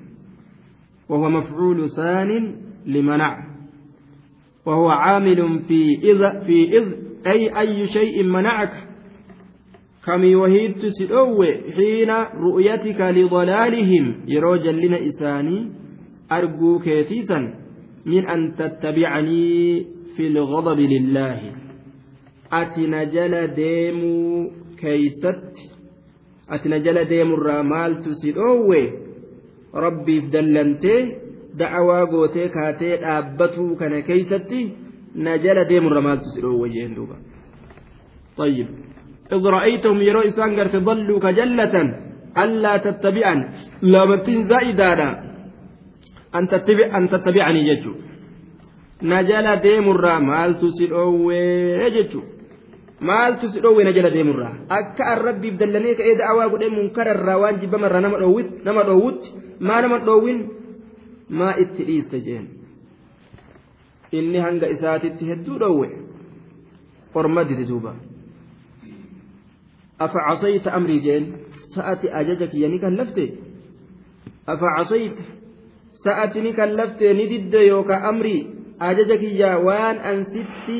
[1.12, 2.56] وهو مفعول ثان
[2.86, 3.38] لمنع
[4.66, 6.86] وهو عامل في إذ في إذ
[7.28, 8.74] أي أي شيء منعك.
[10.06, 14.16] كم وهيت سدوه حين رؤيتك لضلالهم.
[14.28, 15.72] يروجا لنا إساني
[16.32, 17.54] أرجو كيتيسا
[18.06, 19.86] من أن تتبعني
[20.18, 21.40] في الغضب لله.
[22.54, 25.71] أتنجل ديمو كيست.
[26.50, 29.12] أتنجل ديمو الرمال تسدوه
[29.74, 31.02] rabbiif dallantee
[31.60, 34.62] da'awaa gootee kaatee dhaabbatuu kana keeysatti
[35.16, 37.16] na jala deemurra maaltu si dhoowwa jeen duuba
[38.38, 38.68] طيب
[39.32, 41.76] إذ رأيتهم يروا إسان قرت ضلوا كجلة
[42.44, 43.40] ألا تتبعن؟
[43.82, 45.10] لامتين زائدانا.
[46.36, 47.94] أن تتبع أن تتبعني جتشو
[49.04, 52.22] نجل ديم الرا مال تسلوه جتشو
[53.10, 57.62] maaltu si dhoowwe na jala deemurraa akka an rabbiif dallanii ka'ee da'awaa godhee munkararraa waan
[57.62, 60.40] jibbamarraa nama dhoowwutti maa nama dhoowwin?
[61.30, 62.48] Maa itti dhiiste jeen.
[64.12, 65.90] Inni hanga isaatitti hedduu dhoowwe?
[67.14, 67.94] Orma didi duuba.
[70.00, 71.28] Afa casayta amrii jeen?
[71.76, 73.26] Sa'ati ajaja kiyya ni kallafte
[74.54, 75.24] afa casayta
[76.04, 78.42] sa'ati ni kallafte ni didde yookaa amrii?
[78.80, 80.78] Ajaja kiyya waan an sitti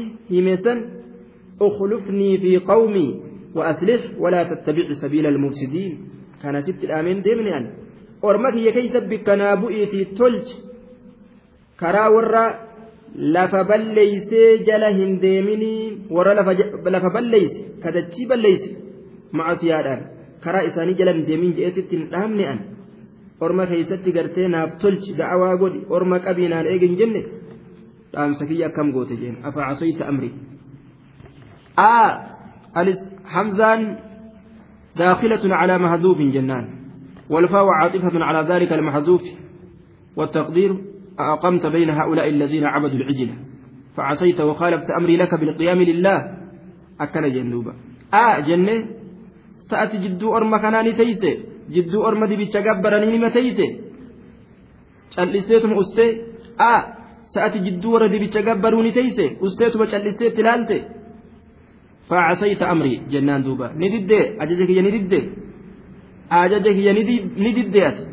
[0.64, 0.80] san
[1.68, 3.10] اخلفني في قومي
[3.56, 5.92] وأصلح ولا تتبع سبيل المفسدين
[6.44, 7.66] كان ست الآمين ديمني أن
[8.24, 10.48] أرمتي كي سبك نابئتي تلج
[11.80, 12.46] كرا ورا
[13.36, 16.34] lafa balleeysee jala hin deeminii warra
[16.96, 18.70] lafa balleeyse kadachii balleeyse
[19.40, 20.02] macasiyaadhaan
[20.44, 22.60] karaa isaanii jala hin deemin je'eesitti hin dhaamne an
[23.48, 27.22] orma keeysatti gartee naaf tolchi da'awaa godhi orma qabiinaan eegin jenne
[28.14, 30.32] dhaamsa kiyya akkam goote jeen afa casoyta amri
[31.80, 31.96] آ
[33.26, 33.98] حمزان
[34.98, 36.66] داخلة على محذوف جنان
[37.30, 39.22] والفاء عاطفة على ذلك المحذوف
[40.16, 40.78] والتقدير
[41.20, 43.30] أقمت بين هؤلاء الذين عبدوا العجل
[43.98, 46.18] فعصيت وخالفت أمري لك بالقيام لله
[47.02, 47.74] أكل جنوبا
[48.14, 48.86] آ جنة
[49.70, 53.92] سأتي جدو أرم كناني تيسي جدو أرم دي بيتشقبرني ما تيسي
[55.16, 56.12] calliseetuma ustee
[56.58, 56.72] a
[57.34, 59.86] sa'ati jidduu warra dibicha gabbaruuni teeyse usteetuma
[62.12, 65.24] facasaita amrii jennaan duuba ni diddee ajaja kiyya ni diddee
[66.42, 66.94] ajaja kiyya
[67.44, 68.04] ni diddee ati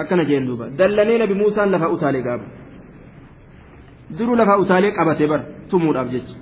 [0.00, 2.46] akkana jeen duuba dallanee nabi muusaan lafaa utaalee gaaba
[4.18, 6.36] duruu lafaa utaalee qabate bar tumuudhaaf jecha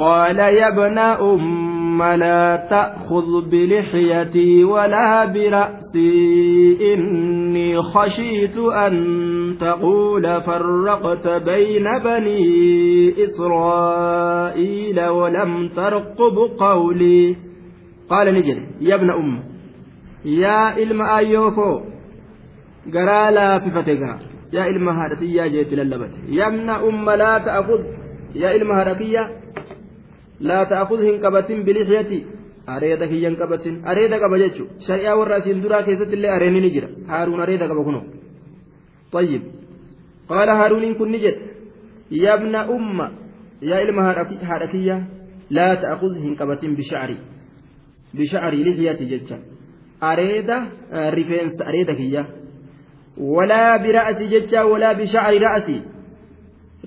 [0.00, 6.94] qaala yabna umma أم لا تأخذ بلحيتي ولا برأسي.
[6.94, 12.44] إني خشيت أن تقول فرقت بين بني
[13.24, 17.36] إسرائيل ولم ترقب قولي.
[18.10, 19.42] قال نجل يا ابن أم
[20.24, 21.80] يا إلما أيوكو
[22.94, 24.18] قرا في فتقا
[24.52, 27.80] يا إلما هادتي يا جيت للبت يا ابن أم لا تأخذ.
[28.34, 28.82] يا إلما
[30.35, 32.25] هادتي لا تأخذهن قبة بلحيتي
[32.67, 36.89] areeda kiyyan qabatin areeda qaba jechuun shari'aa warra asiin duraa keessatti illee areenni ni jira
[37.07, 38.05] haaruun areeda qaba kunoo
[39.11, 39.41] طيب
[40.29, 41.37] قال هارون كن نجد
[42.11, 42.99] يا ابن أم
[43.61, 45.07] يا إلما هاركية
[45.49, 47.17] لا تأخذهن قبة بشعري
[48.13, 49.37] بشعري لحياتي جتشا
[50.03, 50.57] أريدة
[50.93, 52.23] رفينس أريدة كية
[53.17, 55.81] ولا برأسي جتشا ولا بشعر رأسي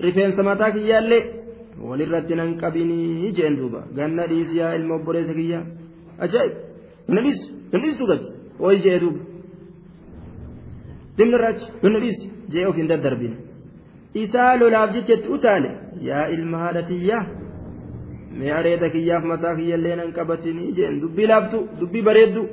[0.00, 1.37] رفينس متاك يالي
[1.87, 3.83] walirratti nan qabinii jeen duuba.
[3.95, 5.59] Ganna dhiisi yaa ilma obboleessa kiyya.
[6.23, 6.53] Ajaa'ib.
[7.07, 7.45] Ganna dhiisi.
[7.71, 8.27] Ganna dhiisi tuugachi
[8.59, 9.19] ooyi jee duuba.
[11.17, 12.25] Dimna irraachi ganna dhiisi.
[12.51, 13.35] Jee ofiin daddarbine
[14.13, 15.71] isaa lolaaf jechetti utaale.
[16.01, 17.25] Yaa ilma haadha tiyyaa
[18.37, 21.01] mee areeda kiyyaaf mataa kiyyallee nan qabatinii jeen.
[21.01, 21.67] Dubbii laaftu.
[21.79, 22.43] Dubbii bareeddu.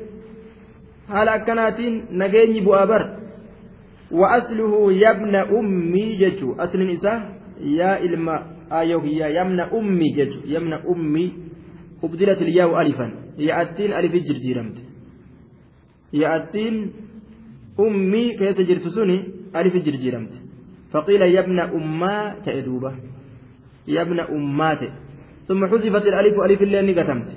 [1.09, 3.03] Haala akkanaatiin nageenyi bu'aa bar
[4.11, 6.55] wa asluhu yabna ummii jechuu.
[6.59, 7.19] Aslin isaa
[7.79, 11.33] yaa ilma آية هي يمنى أمي جتو يمنى أمي
[12.05, 13.07] أبدلت الياء ألفا.
[13.39, 14.77] يأتين ألف جرجيرمت
[16.13, 16.93] يأتين
[17.81, 19.19] أمي كيس جرتسوني
[19.57, 20.35] ألف جرجيرمت
[20.93, 22.93] فقيل يا ابن أما تأدوبة
[23.89, 24.81] ابن أمات
[25.49, 27.29] ثم حذفت الألف ألف اللي نقتمت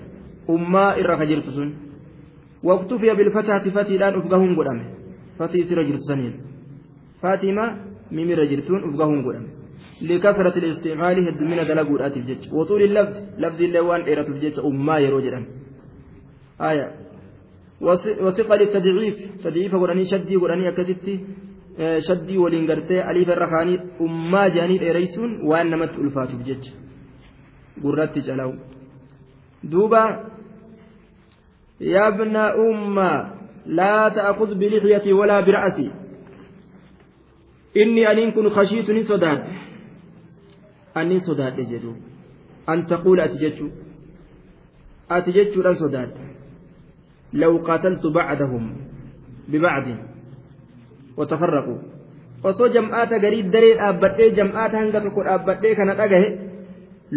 [0.50, 1.70] أما إرك جرتسون
[2.64, 4.86] واكتفي بالفتحة فتي الآن أفقهم قدامه.
[5.40, 6.34] فتي سر جرتسانين
[7.22, 7.66] فاطمة
[8.12, 9.59] ميمي رجلتون أفقهم قدامه.
[10.02, 15.40] لكثرة الاستعمال هدمنا دلقوا الآتي الجج وطول اللفظ لفظ اللي وان إيرة الجج أما يروجدا
[16.62, 16.88] آية
[18.26, 21.16] وثقة للتضعيف تضعيف قراني شدي قراني أكستي
[21.80, 26.72] waliin gartee aliif irra kaanii ummaa jedhanii dheereysuun waan namatti ulfaatuuf jecha
[27.82, 28.54] gurratti calaa'u
[29.72, 30.02] duuba
[31.80, 33.18] yabna ummaa
[33.80, 35.92] laa ta'khud bilixyati walaa bira'asi
[37.76, 39.69] inni aniin kun kashiitu ni sodaadhe
[41.01, 41.93] annin sodaadhe jedhu
[42.73, 43.71] an taquula ati jechuu
[45.17, 46.25] ati jechuudhaan sodaadhe
[47.43, 48.65] law qataltu bacdahum
[49.53, 49.99] bibacdin
[51.19, 51.79] وتفرقوا
[52.49, 56.29] osoo jam'aata garii daree dhaabbadhee jam'aata hanga tokko dhaabbadhee kana dhagahe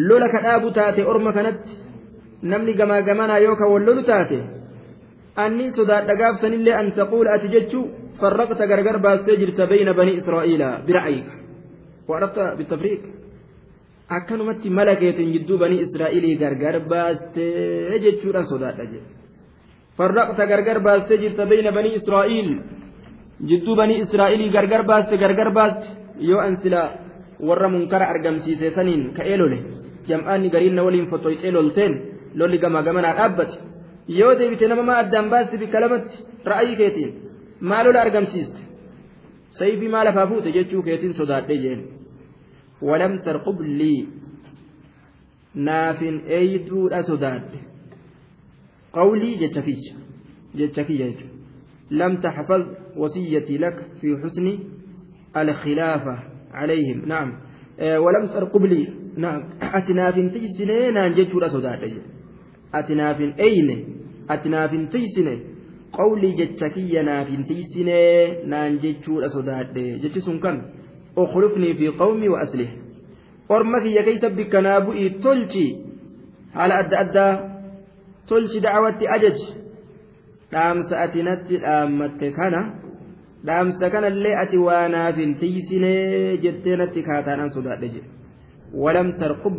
[0.08, 1.74] lola ka dhaabu taate orma kanatti
[2.52, 4.38] namni gamaa gamanaa yookaan wal lolu taate
[5.44, 7.84] anni sodaadha gaafsanillee an taquula ati jechuu
[8.20, 11.34] farraqta gargar baastee jirta bayna banii israa'iila bira'ayka
[12.10, 13.04] waarabta bitafriiq
[14.17, 19.09] akkanumatti mala keetiin jidduu banii israa'iilii gargar baastee jechuudhaan sodaadha jedhe
[19.99, 22.51] farraqta gargar baastee jirta bayna banii israa'iil
[23.51, 25.87] jidduu banii israa'ilii gargar baaste gargar baaste
[26.31, 26.81] yoo an sila
[27.49, 29.59] warra munkara argamsiise saniin ka'ee lole
[30.09, 31.93] jam'aanni gariin na waliin fotoyxee lolteen
[32.41, 33.57] lolli gamaa gamanaa dhaabbate
[34.19, 36.17] yoo deebite nama addaan baaste bikka lamatti
[36.51, 37.11] ra'ayii keetiin
[37.71, 38.61] maa lola argamsiiste
[39.59, 41.81] sayfii maa lafaa fuute jechuu keetiin sodaadhee jeen
[45.55, 47.61] naafin eeyduudha sodaadhe
[48.93, 49.95] qawlii jecha kiyya
[50.55, 51.33] jecha kiyya jechuudha
[51.93, 52.67] لم تحفظ
[52.97, 54.59] وصيتي لك في حسن
[55.37, 56.19] الخلافة
[56.53, 57.05] عليهم.
[57.07, 57.39] نعم.
[57.81, 58.89] أه ولم ترقب لي.
[59.17, 59.43] نعم.
[59.63, 61.81] أتناف تيسنين أن جتشور صداق
[62.75, 63.85] أتناف أين؟
[64.31, 65.41] أتناف تيسنين
[65.93, 69.27] قولي جتشكي ناف تيسنين نان جتشور
[71.19, 72.69] أخلفني في قومي وأسله
[73.51, 75.77] أرمك يكي تبك نابئي تلشي
[76.55, 77.29] على أدى أدى
[78.29, 79.39] تلشي دعوتي أجج
[85.19, 88.11] hin tiisinee jettee natti kaataadhaan sodaadhe jedhe
[88.83, 89.57] walam tarqub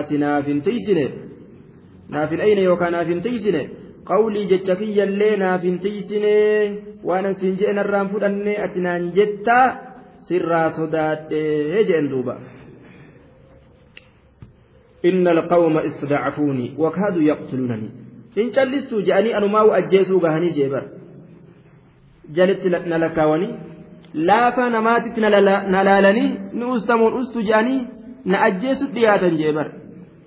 [0.00, 1.06] ati naaf hin tiisine
[2.16, 3.62] naaf hin ayne yookaan naaf hin tiisine
[4.10, 6.34] qawlii jecha kiyyallee naaf hin tiisine
[7.10, 9.66] waan an siin jedhe narraan fudhanne ati naan jettaa
[10.28, 11.42] sirraa sodaadhe
[11.88, 12.36] jedhen duuba
[15.04, 17.90] إن القوم استضعفوني وكادوا يقتلونني
[18.36, 20.84] je'anii anumaa ajjeesuu gahanii jeebar
[22.36, 23.54] jalitti na lakkaawanii
[24.14, 25.30] laafaa namaatitti na
[25.88, 27.80] laalanii ni ustamuun ustu je'anii
[28.24, 29.66] na ajjeesu dhiyaatan jeebar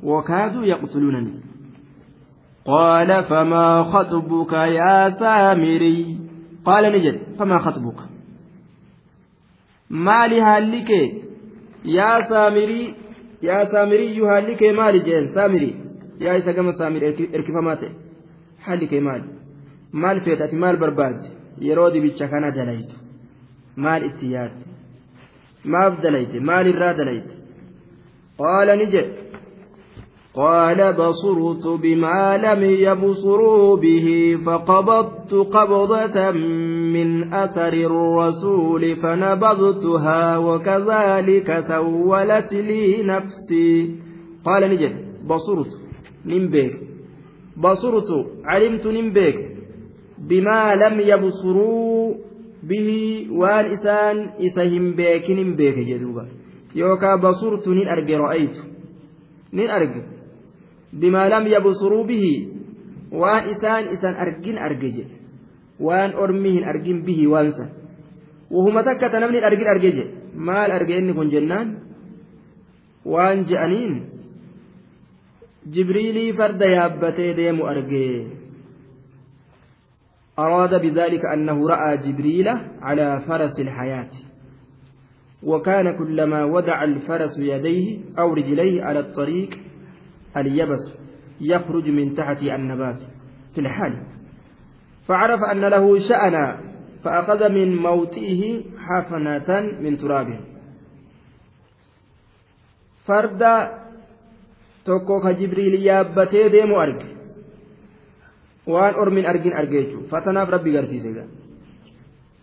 [0.04, 1.46] wakaaduu yaqtuluunanii
[2.66, 6.18] قال فما خطبك يا سامري
[6.66, 8.00] قال نجد فما خطبك
[9.90, 10.90] مالي هالك
[11.86, 12.94] يا سامري
[13.44, 15.86] يا سامري هالك مالي جين سامري
[16.20, 17.04] yaa isa gama saamir
[17.38, 17.92] erkifamaa ta'e
[18.66, 19.28] haalli kee maali
[20.04, 21.28] maal feeta ati maal barbaadde
[21.68, 22.96] yeroo dibicha kana dalaytu
[23.86, 24.66] maal itti yaadde
[25.74, 27.34] maaf dalayte maal irraa dalayte
[28.42, 29.25] qaala ni jedhe
[30.36, 36.32] قال بصرت بما لم يبصروا به فقبضت قبضة
[36.96, 43.96] من أثر الرسول فنبضتها وكذلك سولت لي نفسي.
[44.46, 44.96] قال نجد
[45.28, 45.72] بصرت
[46.26, 46.74] نمبيك.
[47.58, 48.10] بصرت
[48.46, 49.36] علمت نمبيك.
[50.30, 52.14] بما لم يبصروا
[52.64, 52.90] به
[53.32, 55.78] والإسان إسهم بيك نمبيك
[56.76, 58.58] يوكا بصرت نين أرجي رأيت.
[59.54, 60.15] نين أرجي
[63.54, 65.16] isaan isan argin arge jedhe
[65.80, 67.70] waan ormi hin argin bihi waan san
[68.52, 70.12] wahuma takkata namni argin arge jedhe
[70.50, 71.68] maal arge inni kun jennaan
[73.06, 74.16] waan je'aniin
[75.66, 78.28] جبريلي فرد يابتي ديم أرجي
[80.40, 82.48] أراد بذلك أنه رأى جبريل
[82.82, 84.10] على فرس الحياة
[85.44, 89.50] وكان كلما ودع الفرس يديه أو رجليه على الطريق
[90.37, 90.85] اليبس
[91.41, 92.99] يخرج من تحت النبات
[93.55, 94.03] في الحال
[95.09, 96.61] فعرف أن له شأنا
[97.05, 100.41] فأخذ من موته حفنة من تراب
[103.07, 103.43] فرد
[104.85, 107.05] tokko ka jibriil yaabbatee deemu arge
[108.67, 111.11] waan ormin argin arge jechuudha fatanaaf rabbi garsiise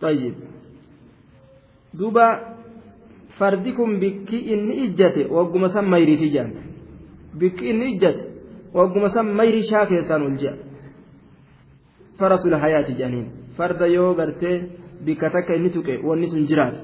[0.00, 0.36] tayyib
[1.98, 2.26] duuba
[3.38, 6.61] fardi kun bikki inni ijjate wagguma san mayriiti jedhan
[7.39, 8.23] bikki inni ijjate
[8.73, 10.59] wagguma san mayri بكين إجت وقم سم
[12.19, 13.25] farasul hayaati والجاء
[13.57, 14.61] farda yoo gartee
[15.05, 16.79] bikka takka inni tuqe نتك sun jiraate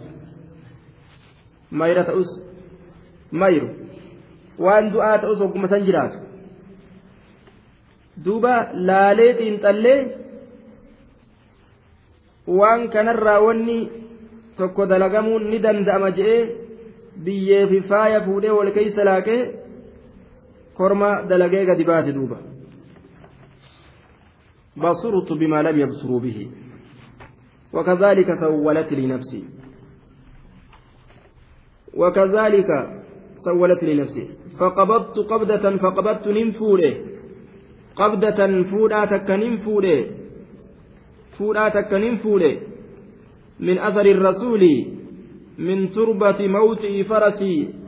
[1.72, 2.50] mayra أس
[3.32, 3.70] mayru.
[4.58, 6.18] Waan du'aa ta'us wagguma san jiraatu.
[8.26, 10.00] Duuba laaleetiin xallee
[12.47, 13.89] waan kanarraa wanni
[14.58, 16.50] tokko dalagamuun ni danda'ama je'ee
[17.24, 19.59] biyyeefi faaya fuudhee wal keeysa laaqee
[20.80, 21.84] korma dalagee gadi
[22.17, 22.39] duuba.
[24.84, 26.47] بصرت بما لم يبصروا به
[27.73, 29.43] وكذلك سولت لي نفسي
[31.97, 32.69] وكذلك
[33.45, 34.27] سولت لي نفسي
[34.59, 36.93] فقبضت قبضة فقبضت ننفوله
[37.95, 40.05] قبضة فولا تك ننفوله
[41.38, 42.59] فولا تك ننفوله
[43.59, 44.63] من أثر الرسول
[45.57, 47.41] من تربة موت فرس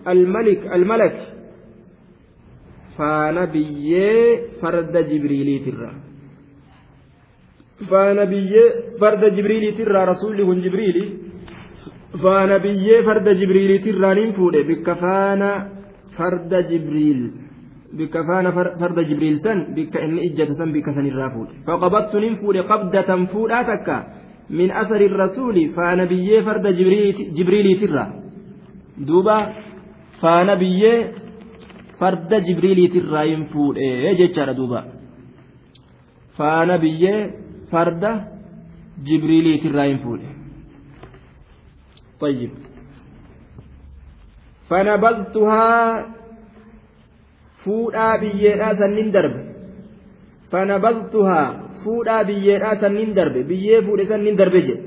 [0.07, 1.30] الملك الملك
[2.97, 3.91] فنبي
[4.61, 5.91] فرد جبريل ترى
[7.89, 8.53] فنبي
[9.01, 10.97] فرد جبريل ترى رسول جبريل.
[12.23, 15.51] فنبي فرد جبريل ترى ننفوله بكفانا
[16.17, 17.19] فرد جبريل.
[17.99, 18.49] بك فانا
[18.81, 19.57] فرد جبريل سن.
[19.75, 23.87] بك إن إجت سن بك سن الرافود فقبضت ننفود قبضة فوداتك
[24.49, 28.05] من أثر الرسول فنبي فرد جبريل جبريل ترى
[29.07, 29.37] دوبا
[30.21, 30.83] فنبي
[32.01, 34.81] فرد جبريل ترى ينفود إيه جتشار دوبا
[36.37, 37.03] فنبي
[37.71, 38.03] فرد
[39.07, 40.21] جبريل ترى ينفود
[42.19, 42.51] طيب
[44.69, 45.71] فنبذتها
[47.63, 49.41] fuudhaa biyyeedhaa sannin darbe
[50.51, 51.47] fanabadtuhaa
[51.83, 54.83] fuudhaa biyyeedhaa sannin darbe biyyee fuudhe sannin darbe jedhe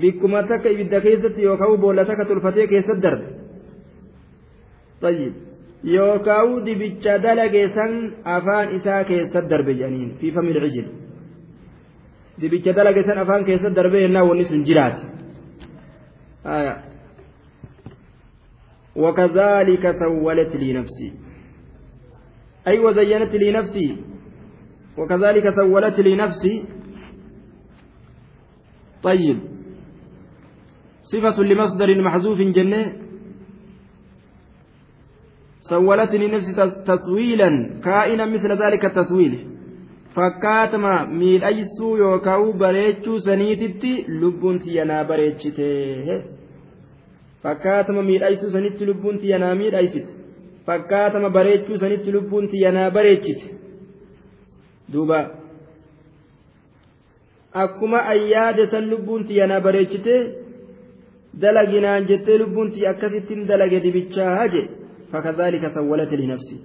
[0.00, 3.35] bikkuma takka ibidda keessatti yookaan boolla takka tolfatee keessatti
[5.00, 5.34] darbe tayyib
[5.84, 10.86] yookaan dibicha dalage san afaan isaa keessatti darbe jedhaniin fiifa milcijil
[12.40, 15.04] dibicha dalage san afaan keessatti darbe yennaa wanni sun jiraate.
[18.96, 21.12] وكذلك سولت لي نفسي
[22.68, 23.96] أي وزينت لي نفسي
[24.98, 26.64] وكذلك سولت لي نفسي
[29.02, 29.38] طيب
[31.02, 33.05] صفة لمصدر محذوف جنة
[35.65, 36.53] سولت لي نفسي
[36.85, 37.49] تسويلا
[37.83, 39.33] كائنا مثل ذلك التسويل
[40.15, 46.17] fakkaatama miidhaysuu yookaan bareechuu saniititti lubbuun tiyyanaa bareechitee
[47.43, 50.11] fakkaatama miidhaysuu sanitti lubbuun tiyyanaa miidhaysite
[50.65, 53.47] fakkaatama bareechuu sanitti lubbuun tiyyanaa bareechite
[54.93, 55.19] duuba
[57.63, 60.15] akkuma ayyaade san lubbuun tiyyanaa bareechite
[61.41, 64.35] dalaginaan jettee lubbuun tiyya akkasittiin dalage dibichaa
[65.12, 66.60] Haje fakadhaalika sawwalate linafsi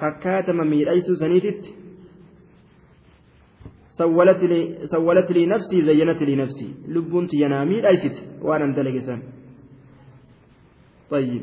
[0.00, 1.74] fakkaatama miidhaysuu saniititti
[4.90, 9.22] sawwalat lii nafsii zayyanat lii nafsii lubbuun tiyyanaa miidhaysite waan an dalage san
[11.10, 11.42] طيب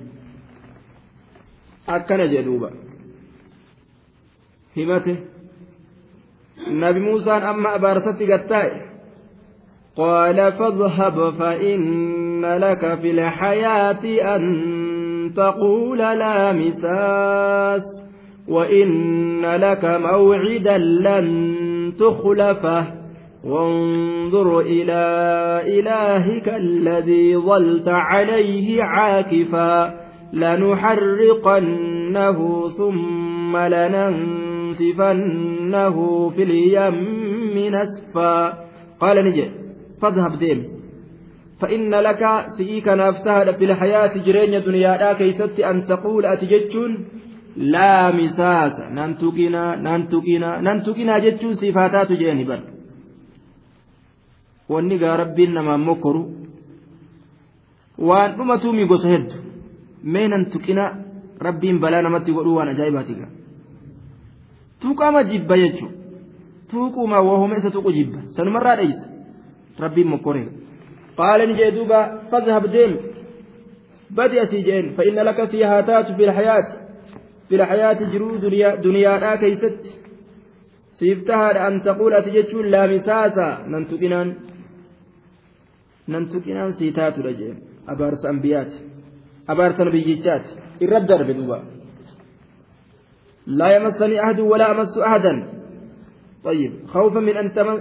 [1.87, 2.69] akkana jedhuuba
[4.75, 5.17] himate
[6.67, 8.71] nabi muusaan amma abaarsatti gattaa'e
[9.95, 14.03] qaala fadhhab فإن لك في الحياة
[14.35, 14.43] أن
[15.35, 17.83] تقول لا مساس
[18.47, 21.27] وإن لك موعدا لن
[21.99, 23.03] تخلفه.
[23.43, 25.01] وانظر إلى
[25.79, 29.99] إلهك الذي ظلت عليه عاكفا
[30.33, 31.89] لنحرقنه
[32.69, 35.09] ثم لننسفنه
[36.29, 38.53] في اليم نسفا
[38.99, 39.51] قال نجي
[40.01, 40.72] فاذهب ديم.
[41.62, 46.92] فإن لك سيئك نفسها في الحياة جرين دنيا كيست أن تقول أتججون
[47.56, 52.58] لا مساس ننتقنا ننتقنا ننتقنا جتشون صفاتات جانبا
[54.68, 56.22] wanni gaa rabbiin namaan mokkoru
[58.08, 59.36] waan dhumatuumi gosa heddu
[60.02, 60.84] mee nan tuqina
[61.46, 63.30] rabbiin balaa namatti godhuu waan ajaa'ibaati gaa
[64.82, 65.92] tuqama jibba jechuun
[66.70, 69.06] tuuquma wahuma isa tuqu jibba sanumarraa dheeysa
[69.84, 70.42] rabbiin mokkore
[74.17, 76.75] badi asii jeen fa'inna laka sii haa taatu fil hayaati
[77.49, 78.33] fil hayaati jiruu
[78.83, 79.91] duniyaadhaa keeysatti
[80.97, 84.29] siif tahaadha an taquula ati jechuun laamisaasa nan tuqinaan
[86.13, 87.55] nan tuqinaan sii taatudha jeen
[87.93, 88.77] abaarsa ambiyaati
[89.53, 90.51] abaarsa nabiyyichaati
[90.85, 91.59] irra darbe duuba
[93.59, 95.33] لا يمسني أحد ولا أمس أحدا
[96.43, 97.79] طيب خوفا من أن تمس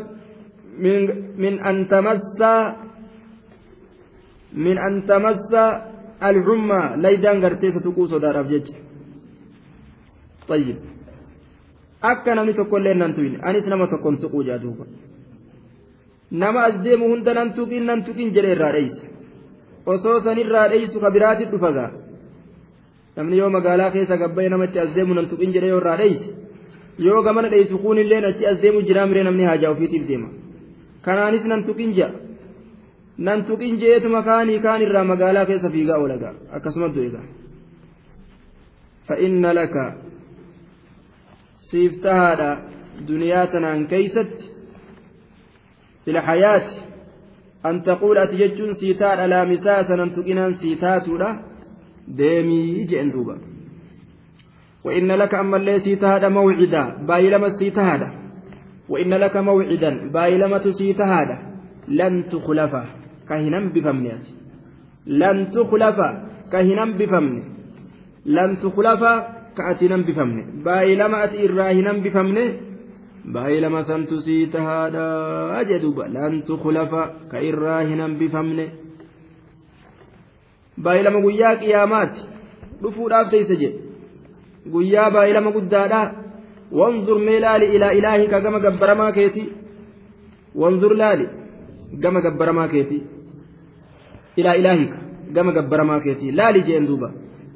[0.85, 1.01] من
[1.43, 2.43] من أن تمس
[4.55, 5.55] من أن تمس
[6.23, 8.67] العمى ليدان غرتي فتقوس دار أفجج
[10.49, 10.77] طيب
[16.85, 19.03] deemu hunda nan tuqin nan tuqin jedhe irraa dheeyse
[19.93, 21.91] osoo san irraa dheeysu ka biraatti dhufa gaa
[23.17, 26.29] namni yoo magaalaa keessa gabbayee namatti as deemu nan tuqin jedhe yoo irraa dheeyse
[27.07, 30.29] yoo gamana dheessu kuunilleen achi as deemu jiraa miree namni haajaa ofiitiif deema
[31.07, 32.22] kanaanis nan tuqin ja'a
[33.19, 37.27] nan tuqin jeetuma kaanii kaan irraa magaalaa keessa fiigaa oolagaa akkasuma du'egaa
[39.09, 39.75] فإن لك
[41.71, 42.69] سيفتها
[43.09, 44.35] دنيا تنان كيست
[46.05, 46.69] في الحياة
[47.67, 51.53] أن تقول أتججون سيتات على مساسا أن تقنان سيتاتنا
[52.09, 53.39] deemii jeen duuba.
[54.85, 58.09] وإن لك أما اللي سيتهاد موعدا بايلما سيتهاد
[58.89, 61.39] وإن لك موعدا بايلما سيتهاد
[61.89, 62.29] لن
[63.33, 64.33] ka hin hambifamne ati
[65.23, 66.09] lan tuqlafa
[66.53, 67.41] ka hin hambifamne
[68.37, 69.13] lan tuqlafa
[69.57, 72.45] ka ati hin hambifamne baay'ee lama ati irraa hin hambifamne
[73.35, 77.03] baay'ee lama santu sii tahaadhaa jedhuba lan tuqlafa
[77.35, 78.71] ka irraa hin hambifamne
[80.85, 82.21] baay'ee lama guyyaa qiyaamaati.
[82.83, 83.79] Dhufuudhaaf teeyse jedhe.
[84.73, 86.13] Guyyaa baay'ee lama guddaadhaa
[86.81, 89.45] wanzur mee laali ilaa ilaahika gama gabbaramaa keeti.
[90.63, 91.29] Wanzur laali
[92.05, 93.03] gama gabbaramaa keeti.
[94.38, 94.98] ilaa ilaahika
[95.34, 97.12] gama gabbaramaa keeti laali jeen duuba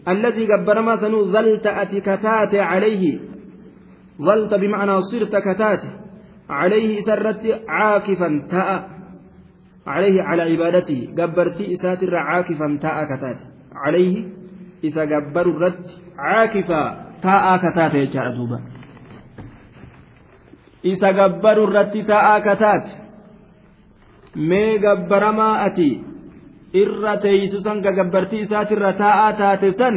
[0.07, 3.19] الذي قبرما سنو ظلت أتكتات عليه
[4.21, 5.83] ظلت بمعنى صرت كتات
[6.49, 8.89] عليه سرت عاكفا تاء
[9.87, 13.39] عليه على عبادته قبرتي إسات عاكفا تاء كتات
[13.75, 14.25] عليه
[14.83, 15.85] إذا قبر الرد
[16.17, 16.83] عاكفا
[17.21, 18.59] تاء كتات يجعل دوبا
[20.85, 22.85] إذا قبر الرد تاء كتات
[24.35, 25.89] mee gabbaramaa ati
[26.72, 29.96] irra teeysu san ka gabbartii isaatirra taa'aa taate san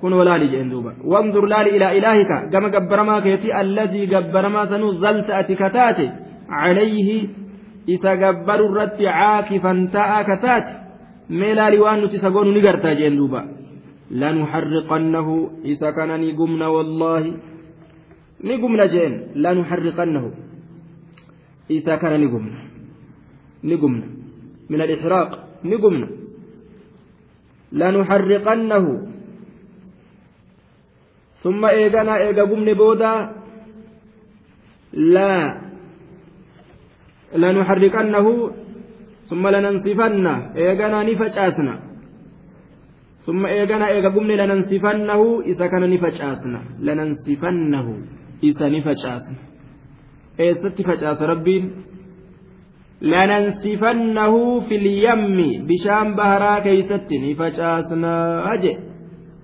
[0.00, 0.96] kun walaali jeen duuba.
[1.04, 6.06] Wanzur laali ilaa ilaahika gama gabbaramaa keetii alladii gabbaramaa sanuu zalta ati kataate
[6.48, 7.18] calayhi
[7.86, 10.72] isa gabbaru irratti caakifan ta'a kataate
[11.28, 13.44] mee laali waan nuti isa goonu ni gartaa jeen duuba.
[14.10, 17.32] Lanuxarriqannahu isa kana ni gumna wallaahi.
[18.42, 20.30] Ni gumna jeen lanuxarriqannahu
[21.68, 22.58] isa kana ni gumna.
[23.62, 24.06] Ni gumna.
[24.70, 26.06] Min alixraaq ni gubna
[27.72, 28.92] lanuxarriqannahu
[31.42, 33.12] summa eeganaa eega gubne booda
[34.92, 35.44] laa
[37.32, 38.32] lanu lanuxarriqannahu
[39.30, 41.74] summa lanansifanna eeganaa ni facaasna.
[43.24, 46.60] Summa eeganaa eega gubne lanansifannahu isa kana ni facaasna.
[46.80, 47.94] Lanansifannahu
[48.42, 49.38] isa ni facaasna.
[50.38, 51.64] Eessatti facaasa rabbiin?
[53.02, 58.14] لننصفنه في اليم بشام بهرا كيست نفجأسنا
[58.54, 58.76] أجئ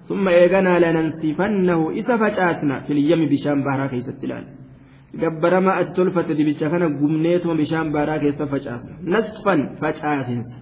[0.09, 4.45] ثم إيغانا لننصفنه إذا فجأسنا في اليم بشام بهرا كيست لال
[5.23, 10.57] gabbarama ati tolfatte dibicha kana gumneetuma bishaan baaraa keessa facaasna nasfan facaasinsa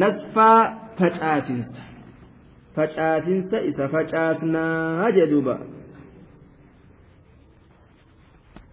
[0.00, 0.60] nasfaa
[0.98, 1.80] facaasinsa
[2.76, 5.54] facaasinsa isa facaasnaa jedhuuba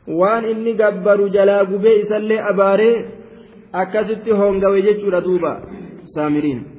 [0.07, 3.05] waan inni gabbaru jalaa gubee isallee abaaree
[3.71, 5.61] akkasitti hongawe jechuudha duuba.
[6.15, 6.73] Saamiriin.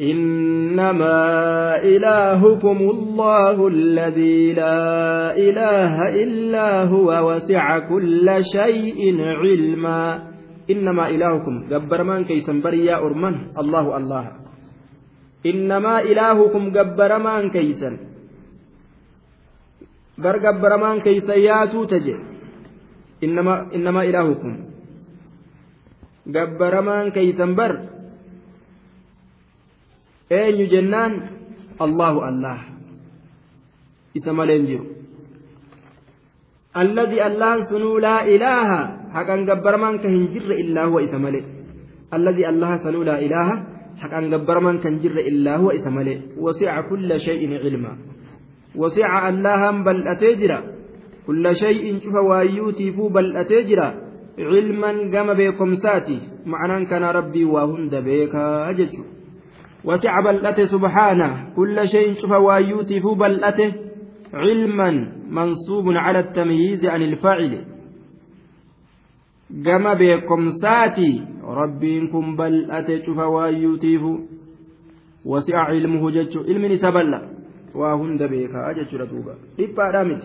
[0.00, 1.18] إنما
[1.80, 9.00] إلهكم الله الذي لا إله إلا هو وسع كل شيء
[9.40, 10.02] علما
[10.70, 14.24] إنما إلهكم جبر من كيسن بريا أرمن الله الله
[15.46, 17.94] إنما إلهكم جبر من كيسن
[20.18, 22.16] بر جبر من كيسياتو تجي
[23.76, 24.52] إنما إلهكم
[26.34, 27.72] جبر من كيسن بر
[34.68, 34.84] jiru
[36.80, 38.80] alladii allahan sunuu laa ilaaha
[39.16, 41.40] haqan gabbaramaan ka hin jirre illaa huwa isa male
[42.16, 43.56] alladii allaha sanuu laa ilaaha
[44.02, 46.14] haqan gabbaramaan kan jirre illaa huwa isa male
[46.46, 47.92] wasica kulla shay'in cilma
[48.76, 50.58] wasica allahan bal'atee jira
[51.26, 53.88] kulla shay'in cufa waayyuutiifuu bal'atee jira
[54.36, 56.22] cilman gama beekomsaati
[56.54, 59.16] macnaan kana rabbii waa hunda beekaa jechuudha
[59.86, 63.72] وسع بلأته سبحانه كل شيء شوف وايوتي فو بلأته
[64.34, 64.90] علما
[65.30, 67.64] منصوب على التمييز عن الفاعل
[69.50, 74.18] جما بكم ساتي ربكم بلأته شوف وايوتي فو
[75.24, 76.64] وسع علمه جج علم
[77.76, 80.22] سبلا وهند بيكا أجج رتوبا إبا رامت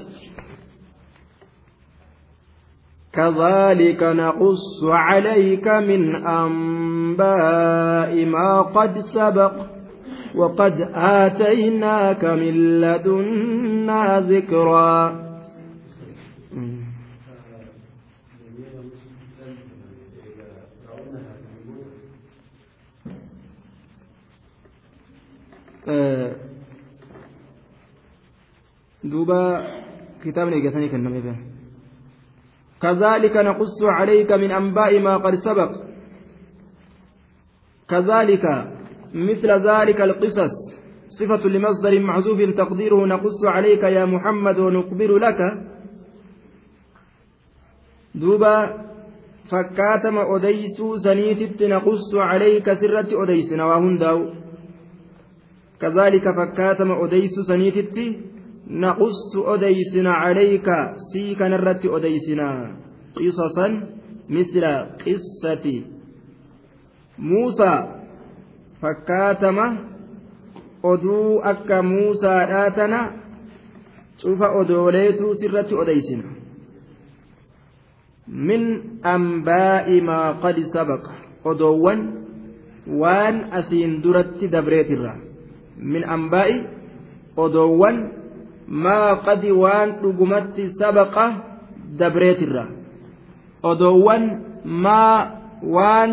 [3.14, 9.54] كذلك نقص عليك من أنباء ما قد سبق
[10.36, 15.22] وقد آتيناك من لدنا ذكرا
[25.92, 26.21] duuba
[30.24, 31.40] kitaabni eegasanii kenname bee
[32.82, 35.72] كذلك نقص عليك من أنباء ما قد سبق
[37.90, 38.46] كذلك
[39.14, 40.54] مثل ذلك القصص
[41.20, 45.40] صفة لمصدر محذوف تقديره نقص عليك يا محمد ونخبر لك
[48.16, 48.56] دوبا
[49.52, 54.22] fakkaatama odeysuu saniititti naqussu calayka sirratti odeysina waa hundaa'u
[55.82, 58.06] kazaalika fakkaatama odeysuu saniititti
[58.72, 62.48] naqussu odeysina calayka sii kanarratti odeysina
[63.18, 63.74] qisasan
[64.30, 65.86] misla qissati
[67.18, 67.80] muusaa
[68.82, 69.66] fakkaatama
[70.84, 73.00] oduu akka muusaadhaa tana
[74.22, 76.30] cufa odooleetuu sirratti odeysina
[78.28, 78.64] min
[79.04, 81.12] ambaa'i maa qad sabaqa
[81.44, 82.02] odoowwan
[83.04, 85.14] waan asiin duratti dabreetirra
[85.76, 86.56] min ambaa'i
[87.38, 88.21] odoowwan
[89.62, 91.26] waan dhugumatti sabaqa
[92.00, 92.66] dabreetirra
[93.64, 94.24] odoowwan
[94.64, 95.18] maa
[95.76, 96.12] waan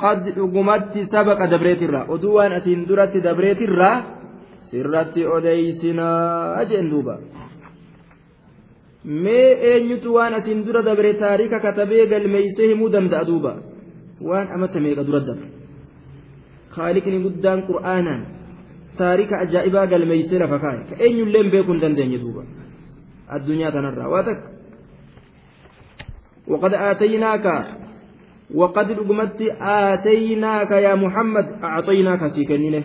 [0.00, 3.90] qad dhugumatti sabaqa dabreetirra oduu waan asiin duratti dabreetirra
[4.70, 7.18] sirratti odeysinaa jeen duuba
[9.04, 13.52] mee eenyutu waan atiin dura dabre taarika katabee galmeeysee himuu danda'a duuba
[14.28, 15.48] waan amata meeqa dura dabre
[16.74, 18.37] khaalikni guddaan qur'aanaan
[19.00, 22.42] taarika ajaa'ibaa galmeeysee lafa kaa'e ka eenyullee beekuu hin dandeenye duuba
[23.36, 24.58] addunyaa tanarraa waa takka
[26.48, 27.46] وقد آتيناك.
[28.54, 29.40] وقد رقمت.
[29.60, 31.46] آتيناك يا محمد.
[31.62, 32.84] أعطيناك سيكنينه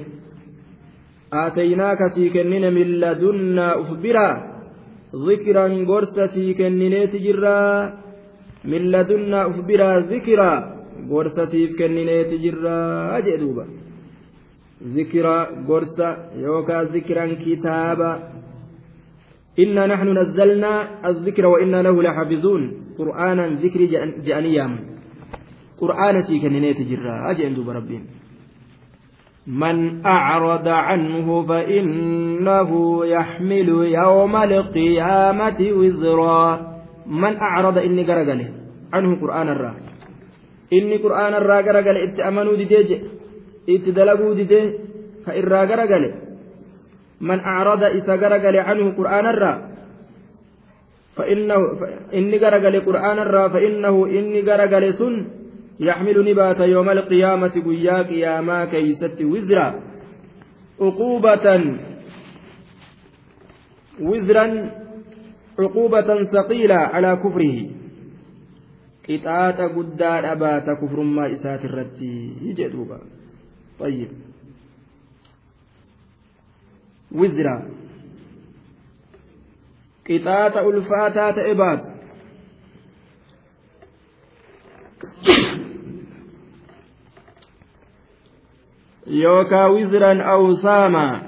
[1.33, 4.29] آتيناك سيكنين من لدنا أخبرا.
[5.27, 7.59] ذكرا قرستي كنينيت جرا
[8.65, 10.51] من لدنا أخبرا ذكرا.
[11.11, 12.77] قرستي كنينيت جرا
[13.17, 13.65] أجدوبا
[14.83, 18.11] ذكرا قرصة يوكا ذكرا كتابا.
[19.59, 20.73] إنا نحن نزلنا
[21.05, 22.61] الذكر وإنا له لحافظون.
[22.97, 23.81] قرآنا ذكر
[24.27, 24.79] جأنيام.
[25.81, 27.31] قرآنا سيكنينيت جرا.
[27.31, 28.03] أجدوبا ربين
[29.47, 32.71] من أعرض عنه فإنه
[33.05, 36.73] يحمل يوم القيامة وزرا.
[37.07, 38.49] من أعرض إني قرقله
[38.93, 39.73] عنه قرآن الرا.
[40.73, 42.89] إني قرآن الرا قرقل إتأمنوا ديج
[43.67, 44.59] itti dalaguu dide
[45.25, 46.09] ka irraa garagale
[47.19, 49.57] man acrada isa garagale canhu qur'aanarraa
[52.19, 55.15] inni garagale qur'aanarraa fainnahu inni garagale sun
[55.79, 59.73] yaxmilu ni baata yooma alqiyaamati guyyaa qiyaamaa keeysatti wizra.
[60.79, 61.63] Uquubatan
[64.01, 64.53] wizran
[65.55, 67.63] cuquubatan saqiilaa calaa kufrihi.
[69.05, 72.09] Qixaaxa guddaadha baata kufrummaa isaati irratti
[72.57, 72.97] jedhuuba
[73.79, 74.09] طيب.
[77.11, 77.69] وزرا.
[80.09, 81.93] قطعات ألفاتات إبات
[89.07, 91.21] يوكا وزرا أوساما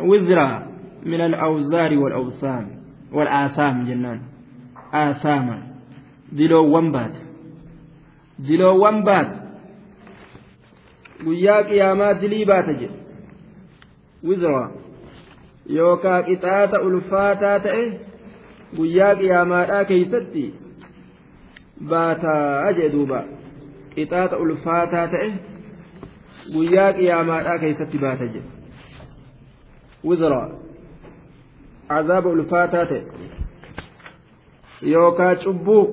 [0.00, 0.50] وزرا
[1.06, 2.80] من الأوزار والأوثان.
[3.12, 4.20] والآثام جنان.
[4.94, 5.74] آثاما.
[6.32, 7.16] دلو ومبات.
[8.38, 9.43] دلو ومبات.
[11.24, 12.98] Guyyaa qiyaamaa dilii baata jedhe
[14.28, 14.62] wizra
[15.78, 17.84] yookaa qixaata ulfaataa ta'e
[18.76, 20.44] guyyaa qiyaamaadhaa keeysatti
[21.92, 23.20] baataa jedhe duuba
[23.94, 25.30] qixaaxa ulfaataa ta'e
[26.56, 28.50] guyyaa qiyaamaadhaa keessatti baata jedhe
[30.10, 30.42] wizra
[31.98, 33.02] azaaba ulfaataa ta'e
[34.94, 35.84] yookaa cubbuu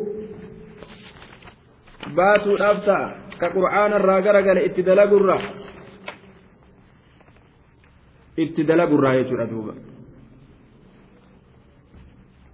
[2.15, 5.41] baatuudhaaf ta'a ka qur'aana irraa garagale itti dalagurraa
[8.43, 9.73] itti dalagurraa jechuudha duuba.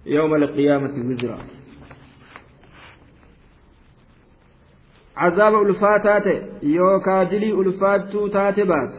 [0.08, 1.38] يوم القيامة وزرا
[5.16, 6.26] عذاب ألفاتات
[6.62, 8.92] يوكا دلي ألفاتو تاتبات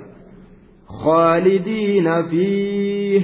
[0.88, 3.22] خالدين فيه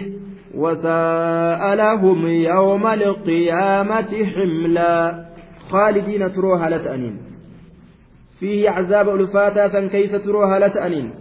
[0.55, 5.25] وساء لهم يوم القيامة حملا
[5.69, 7.24] خالدين تروها لتأنين
[8.39, 11.13] فيه عذاب ألفاتات كيف تروها لتأنين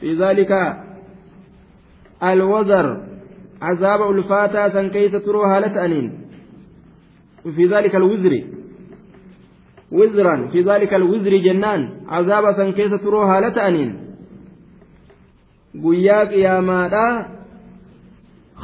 [0.00, 0.76] في ذلك
[2.22, 2.86] الوزر
[3.62, 6.12] عذاب ألفاتات كيف تروها لتأنين
[7.56, 8.44] في ذلك الوزر
[9.92, 14.04] وزرا في ذلك الوزر جنان عذاب كيس تروها لتأنين
[15.82, 17.06] guyyaa qiyaamaadha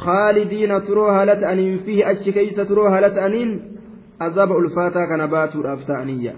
[0.03, 3.51] khaalidiina turoo haala ta'aniin fihi achi keeysa turoo haala ta'aniin
[4.27, 6.33] azaba ulfaataa kana baatuudhaaf ta'aniyya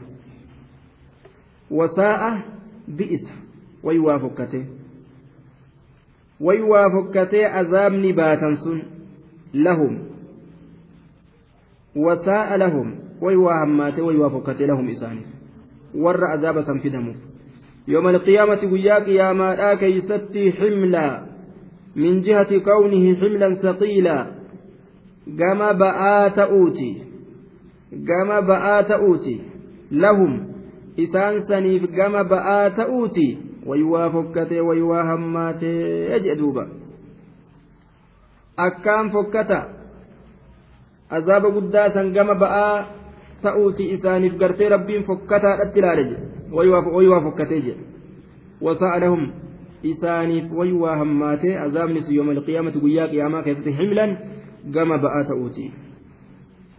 [8.14, 8.80] baatan sun
[9.54, 10.10] lahum
[11.96, 15.28] wasaa'a lahum way waa hammaate way waa fokkate lahum isaaniif
[15.94, 17.34] warra azaaba san fidamuuf
[17.88, 21.24] يوم القيامة قياك يا ما كيستي حملا
[21.96, 24.28] من جهة كونه حملا ثقيلا
[25.40, 27.04] كما بآت أوتي
[27.92, 29.42] كما بآت أوتي
[29.92, 30.53] لهم
[30.98, 33.28] isaan saniif gama ba'aa ta'uuti.
[33.66, 36.68] Wayii waa fokkatee wayii hammaatee jedhe duuba.
[38.58, 39.60] Akkaan fokkata
[41.10, 42.86] azaaba guddaa san gama ba'aa
[43.42, 46.28] ta'uuti isaaniif gartee rabbiin fokkataadhatti ilaale jedhe.
[46.52, 47.84] Wayii waa fokkatee jedhe.
[48.62, 49.32] Wasa'alahum
[49.84, 54.18] isaaniif wayii hammaatee azaabnis yooma alqiyaamati guyyaa qiyaamaa keessatti himlan
[54.72, 55.72] gama ba'aa ta'uuti.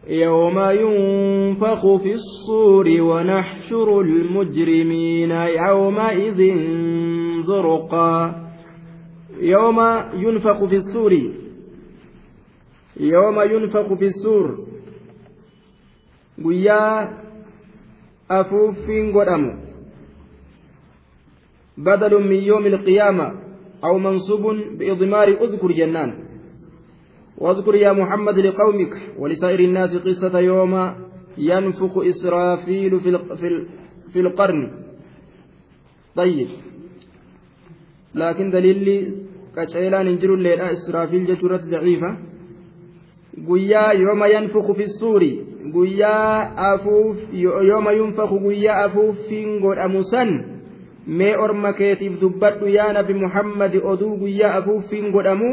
[0.08, 6.40] يوم ينفخ في الصور ونحشر المجرمين يومئذ
[7.42, 8.34] زرقا.
[9.40, 9.80] يوم
[10.14, 11.12] ينفخ في الصور.
[13.00, 14.66] يوم ينفخ في الصور.
[16.38, 17.08] guyyaa
[18.28, 19.64] afuuffiin godhamu
[21.76, 23.32] بدل من يوم القيامة
[23.84, 24.42] أو منصوب
[24.78, 26.33] بإضمار أذكر جنان.
[27.38, 30.94] واذكر يا محمد لقومك ولسائر الناس قصة يوم
[31.38, 33.18] ينفخ إسرافيل في
[34.12, 34.70] في القرن.
[36.16, 36.48] طيب.
[38.14, 39.14] لكن دليل
[39.56, 42.18] كشيلان انجر الليلة إسرافيل جتورة ضعيفة.
[43.48, 45.22] قويا يوم ينفخ في السور
[45.74, 46.42] قويا
[46.74, 47.16] أفوف
[47.70, 50.54] يوم ينفخ قويا أفوف فينغور أمسن
[51.06, 55.50] mee orma keetiif dubbadhu yaa nabi muhammad oduu guyyaa afuuffiin godhamu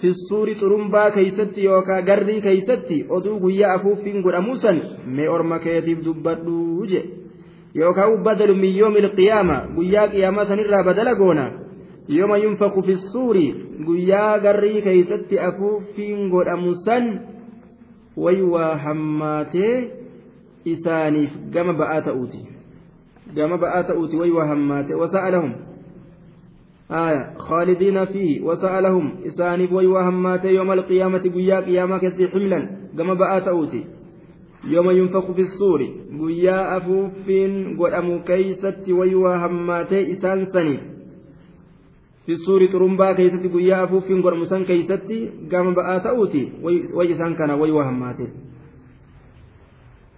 [0.00, 4.80] fissuuri xurumbaa keeysatti yookaa garrii keeysatti oduu guyyaa afuuffiin godhamu san
[5.18, 7.02] mee orma keetiif dubbadhu je
[7.74, 11.46] yookaan badalu min yoomi ilqiyaama guyyaa qiyaamaa sanirraa badala goona
[12.08, 13.46] yooma yunfaku fissuuri
[13.86, 17.06] guyyaa garrii keeysatti afuuffiin godhamu san
[18.16, 19.90] waywaa hammaatee
[20.64, 22.40] isaaniif gama ba'aa ta'uuti.
[23.34, 25.52] Gama ba'aa ta'uuti waywaa hammaatee wasa'alahum
[26.90, 28.40] آية خالدين فيه.
[28.40, 33.84] وسألهم إساني بوي وهمات يوم القيامة قيا قيامة كسي حملا كما تأوتي
[34.64, 35.80] يوم ينفق في الصور
[36.20, 40.78] قيا أفوفين قدأم كيست وي وهمات إسان سني.
[42.26, 45.08] في الصور ترمبا كيست قيا أفوفين قدأم سن كيست
[45.50, 45.72] كما
[46.94, 48.20] وي سان كان وي وهمات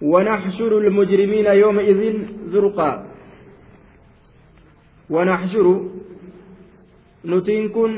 [0.01, 2.01] ونحشر المجرمين يومئذ
[2.45, 2.91] زرقا.
[5.09, 5.67] ونحشر
[7.31, 7.93] nutiin kun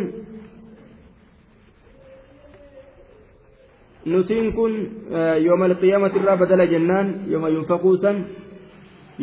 [4.05, 4.73] nutiin kun
[5.45, 8.17] yooma alqiyaamati irraa badala jennaan yooma yunfaquu san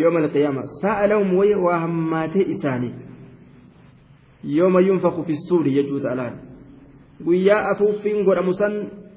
[0.03, 2.95] yooma alqiyaama sa'a lahum way waa hammaatee isaanii
[4.59, 6.35] yooma yunfaqu fi suuri jechuu ta'alaan
[7.27, 8.75] guyyaa afuuffiin godhamu san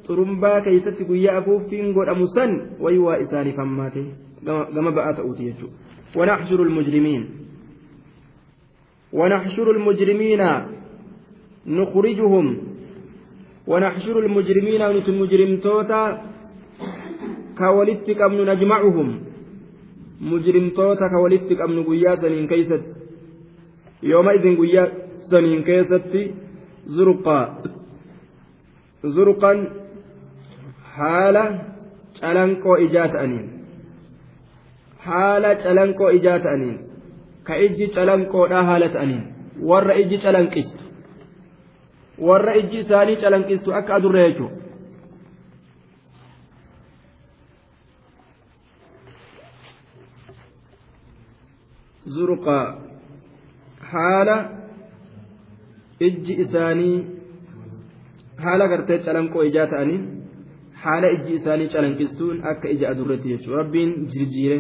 [0.08, 2.52] xurumbaa keeysatti guyyaa afuuffiin godhamu san
[2.84, 4.04] way waa isaaniif hammaate
[4.76, 7.22] gama ba'aa ta'uuti jechuudha ونحشر المجرمين
[9.14, 10.42] ونحشر المجرمين
[11.68, 12.58] نخرجهم
[13.68, 16.02] ونحشر المجرمين نت مجرم توتا
[17.58, 19.08] كولدت أمن نجمعهم.
[20.22, 22.86] مجرم توتا كولدت أمن قيا سنين كيست.
[24.04, 24.84] يومئذ قيا
[25.32, 26.14] سنين كيست.
[26.96, 27.40] زرقا.
[29.04, 29.54] زرقا.
[30.96, 31.70] حالة
[32.20, 33.48] calanqoo ijaa ta'aniin
[35.08, 36.78] haala calanqoo ijaa ta'aniin
[37.50, 39.24] ka ijji calanqoodhaa haala ta'aniin
[39.72, 40.89] warra ijji calanqistu
[42.28, 44.60] warra ijji isaanii calanqistu akka adurree jechuudha.
[52.14, 52.66] zurqaa
[53.92, 54.36] haala
[56.08, 56.98] ijji isaanii
[58.46, 60.00] haala gartee calanqoo ijaa ta'anii
[60.84, 64.60] haala ijji isaanii calanqistuun akka ija adurreetti jechuudha rabbiin jirjiire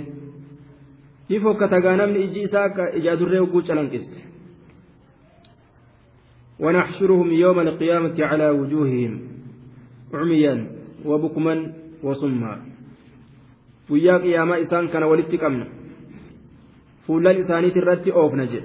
[1.29, 4.28] ni fokkatagaa namni ijji isaa akka ija adurree hogguu calanqiste.
[6.59, 9.13] ونحشرهم يوم القيامة على وجوههم.
[10.13, 10.55] عميا
[11.05, 12.53] وبكما وصما.
[13.89, 15.67] ويا قيامة إسان كان ولدت أمنا
[17.07, 18.61] فولان إساني ترت أوفنا جي.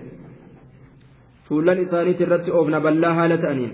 [1.49, 3.73] فولان إساني ترت أوفنا بلا هالة أنين.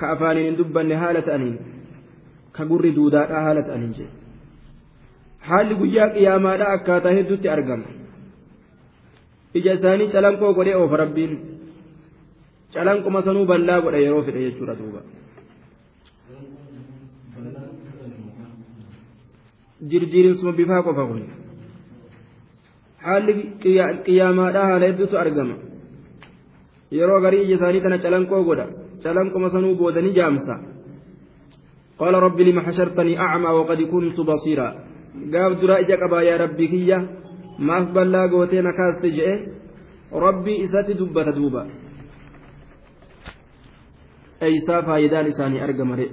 [0.00, 1.56] كأفانين دبن هالة أنين.
[2.54, 4.06] كقر دودا هالة أنين جي.
[5.48, 7.84] haalli guyyaa qiyaamaadha akkaataa hedduutti argama
[9.58, 11.34] ija isaanii calanqoo godhee oofa rabbiin
[12.74, 15.00] calanquma sanuu bal'aa godha yeroo fedhe jechuudha duuba
[19.90, 21.22] jirjiirinsuma bifaa qofa kun
[23.06, 23.34] haalli
[24.04, 25.56] qiyyaamaadhaa haala hedduutu argama
[27.00, 28.66] yeroo garii ija isaanii tana calanqoo godha
[29.04, 30.56] calanquma sanuu boodanii jaamsa
[32.00, 34.68] قال رب لم حشرتني أعمى وقد كنت بصيرا
[35.32, 36.98] قال درا إجا قبا يا ربي كيا
[37.58, 39.04] ما أفبلا قوتين كاست
[40.12, 41.62] ربي إساتي دبة دوبا
[44.86, 46.10] فايدان إساني أرقم رئ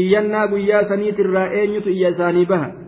[0.00, 2.82] iyyannaa guyyaa saniitirraa eenyutu iyya isaanii baha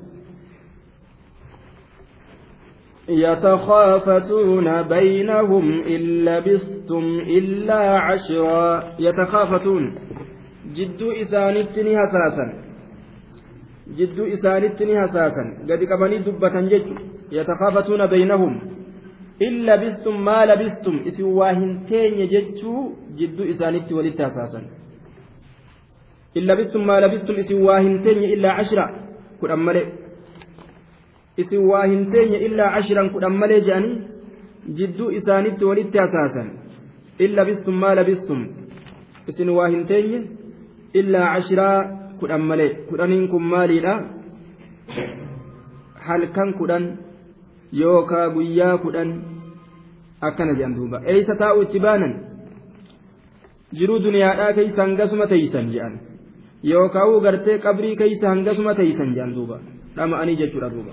[3.08, 7.04] يتخافتون بينهم إن لبثتم
[7.38, 8.94] إلا عشرا.
[8.98, 9.94] يتخافتون.
[10.74, 12.46] جدو إسانتني هساسا
[13.98, 16.86] جدو إسانتني هساسا قد كمني دبة جج
[17.32, 18.73] يتخافتون بينهم.
[19.42, 22.74] إن لبثتم ما لبثتم إسواهنتين يججو
[23.18, 24.60] جدو إسانتي ولدت هساسا
[26.36, 28.86] إن لبثتم ما لبثتم إسن واهنتين إلا عشرة
[29.40, 29.82] كن أمالي.
[31.40, 33.90] إسن واهنتين إلا عشرا كن أمالي جاني
[34.78, 36.42] جدو إسانت ولدت أساسا.
[37.20, 38.40] إن لبثتم ما لبثتم
[39.28, 40.12] إسن واهنتين
[40.96, 41.68] إلا عشرة
[42.20, 42.68] كن أمالي.
[42.90, 43.94] كن أنكم مالي لا.
[46.04, 47.00] halkan kudhan
[47.80, 49.10] yookaa guyyaa kudhan
[50.28, 52.12] akkana jedhan duuba eeysa taa'u itti baanan
[53.78, 55.94] jiruu duniyaadhaa keeysan gasuma teeysan jedhan
[56.72, 59.56] yookaan gartee qabrii keeysa hangasuma teeysan jedhan duuba
[59.96, 60.92] dhama'anii jechuudha duuba.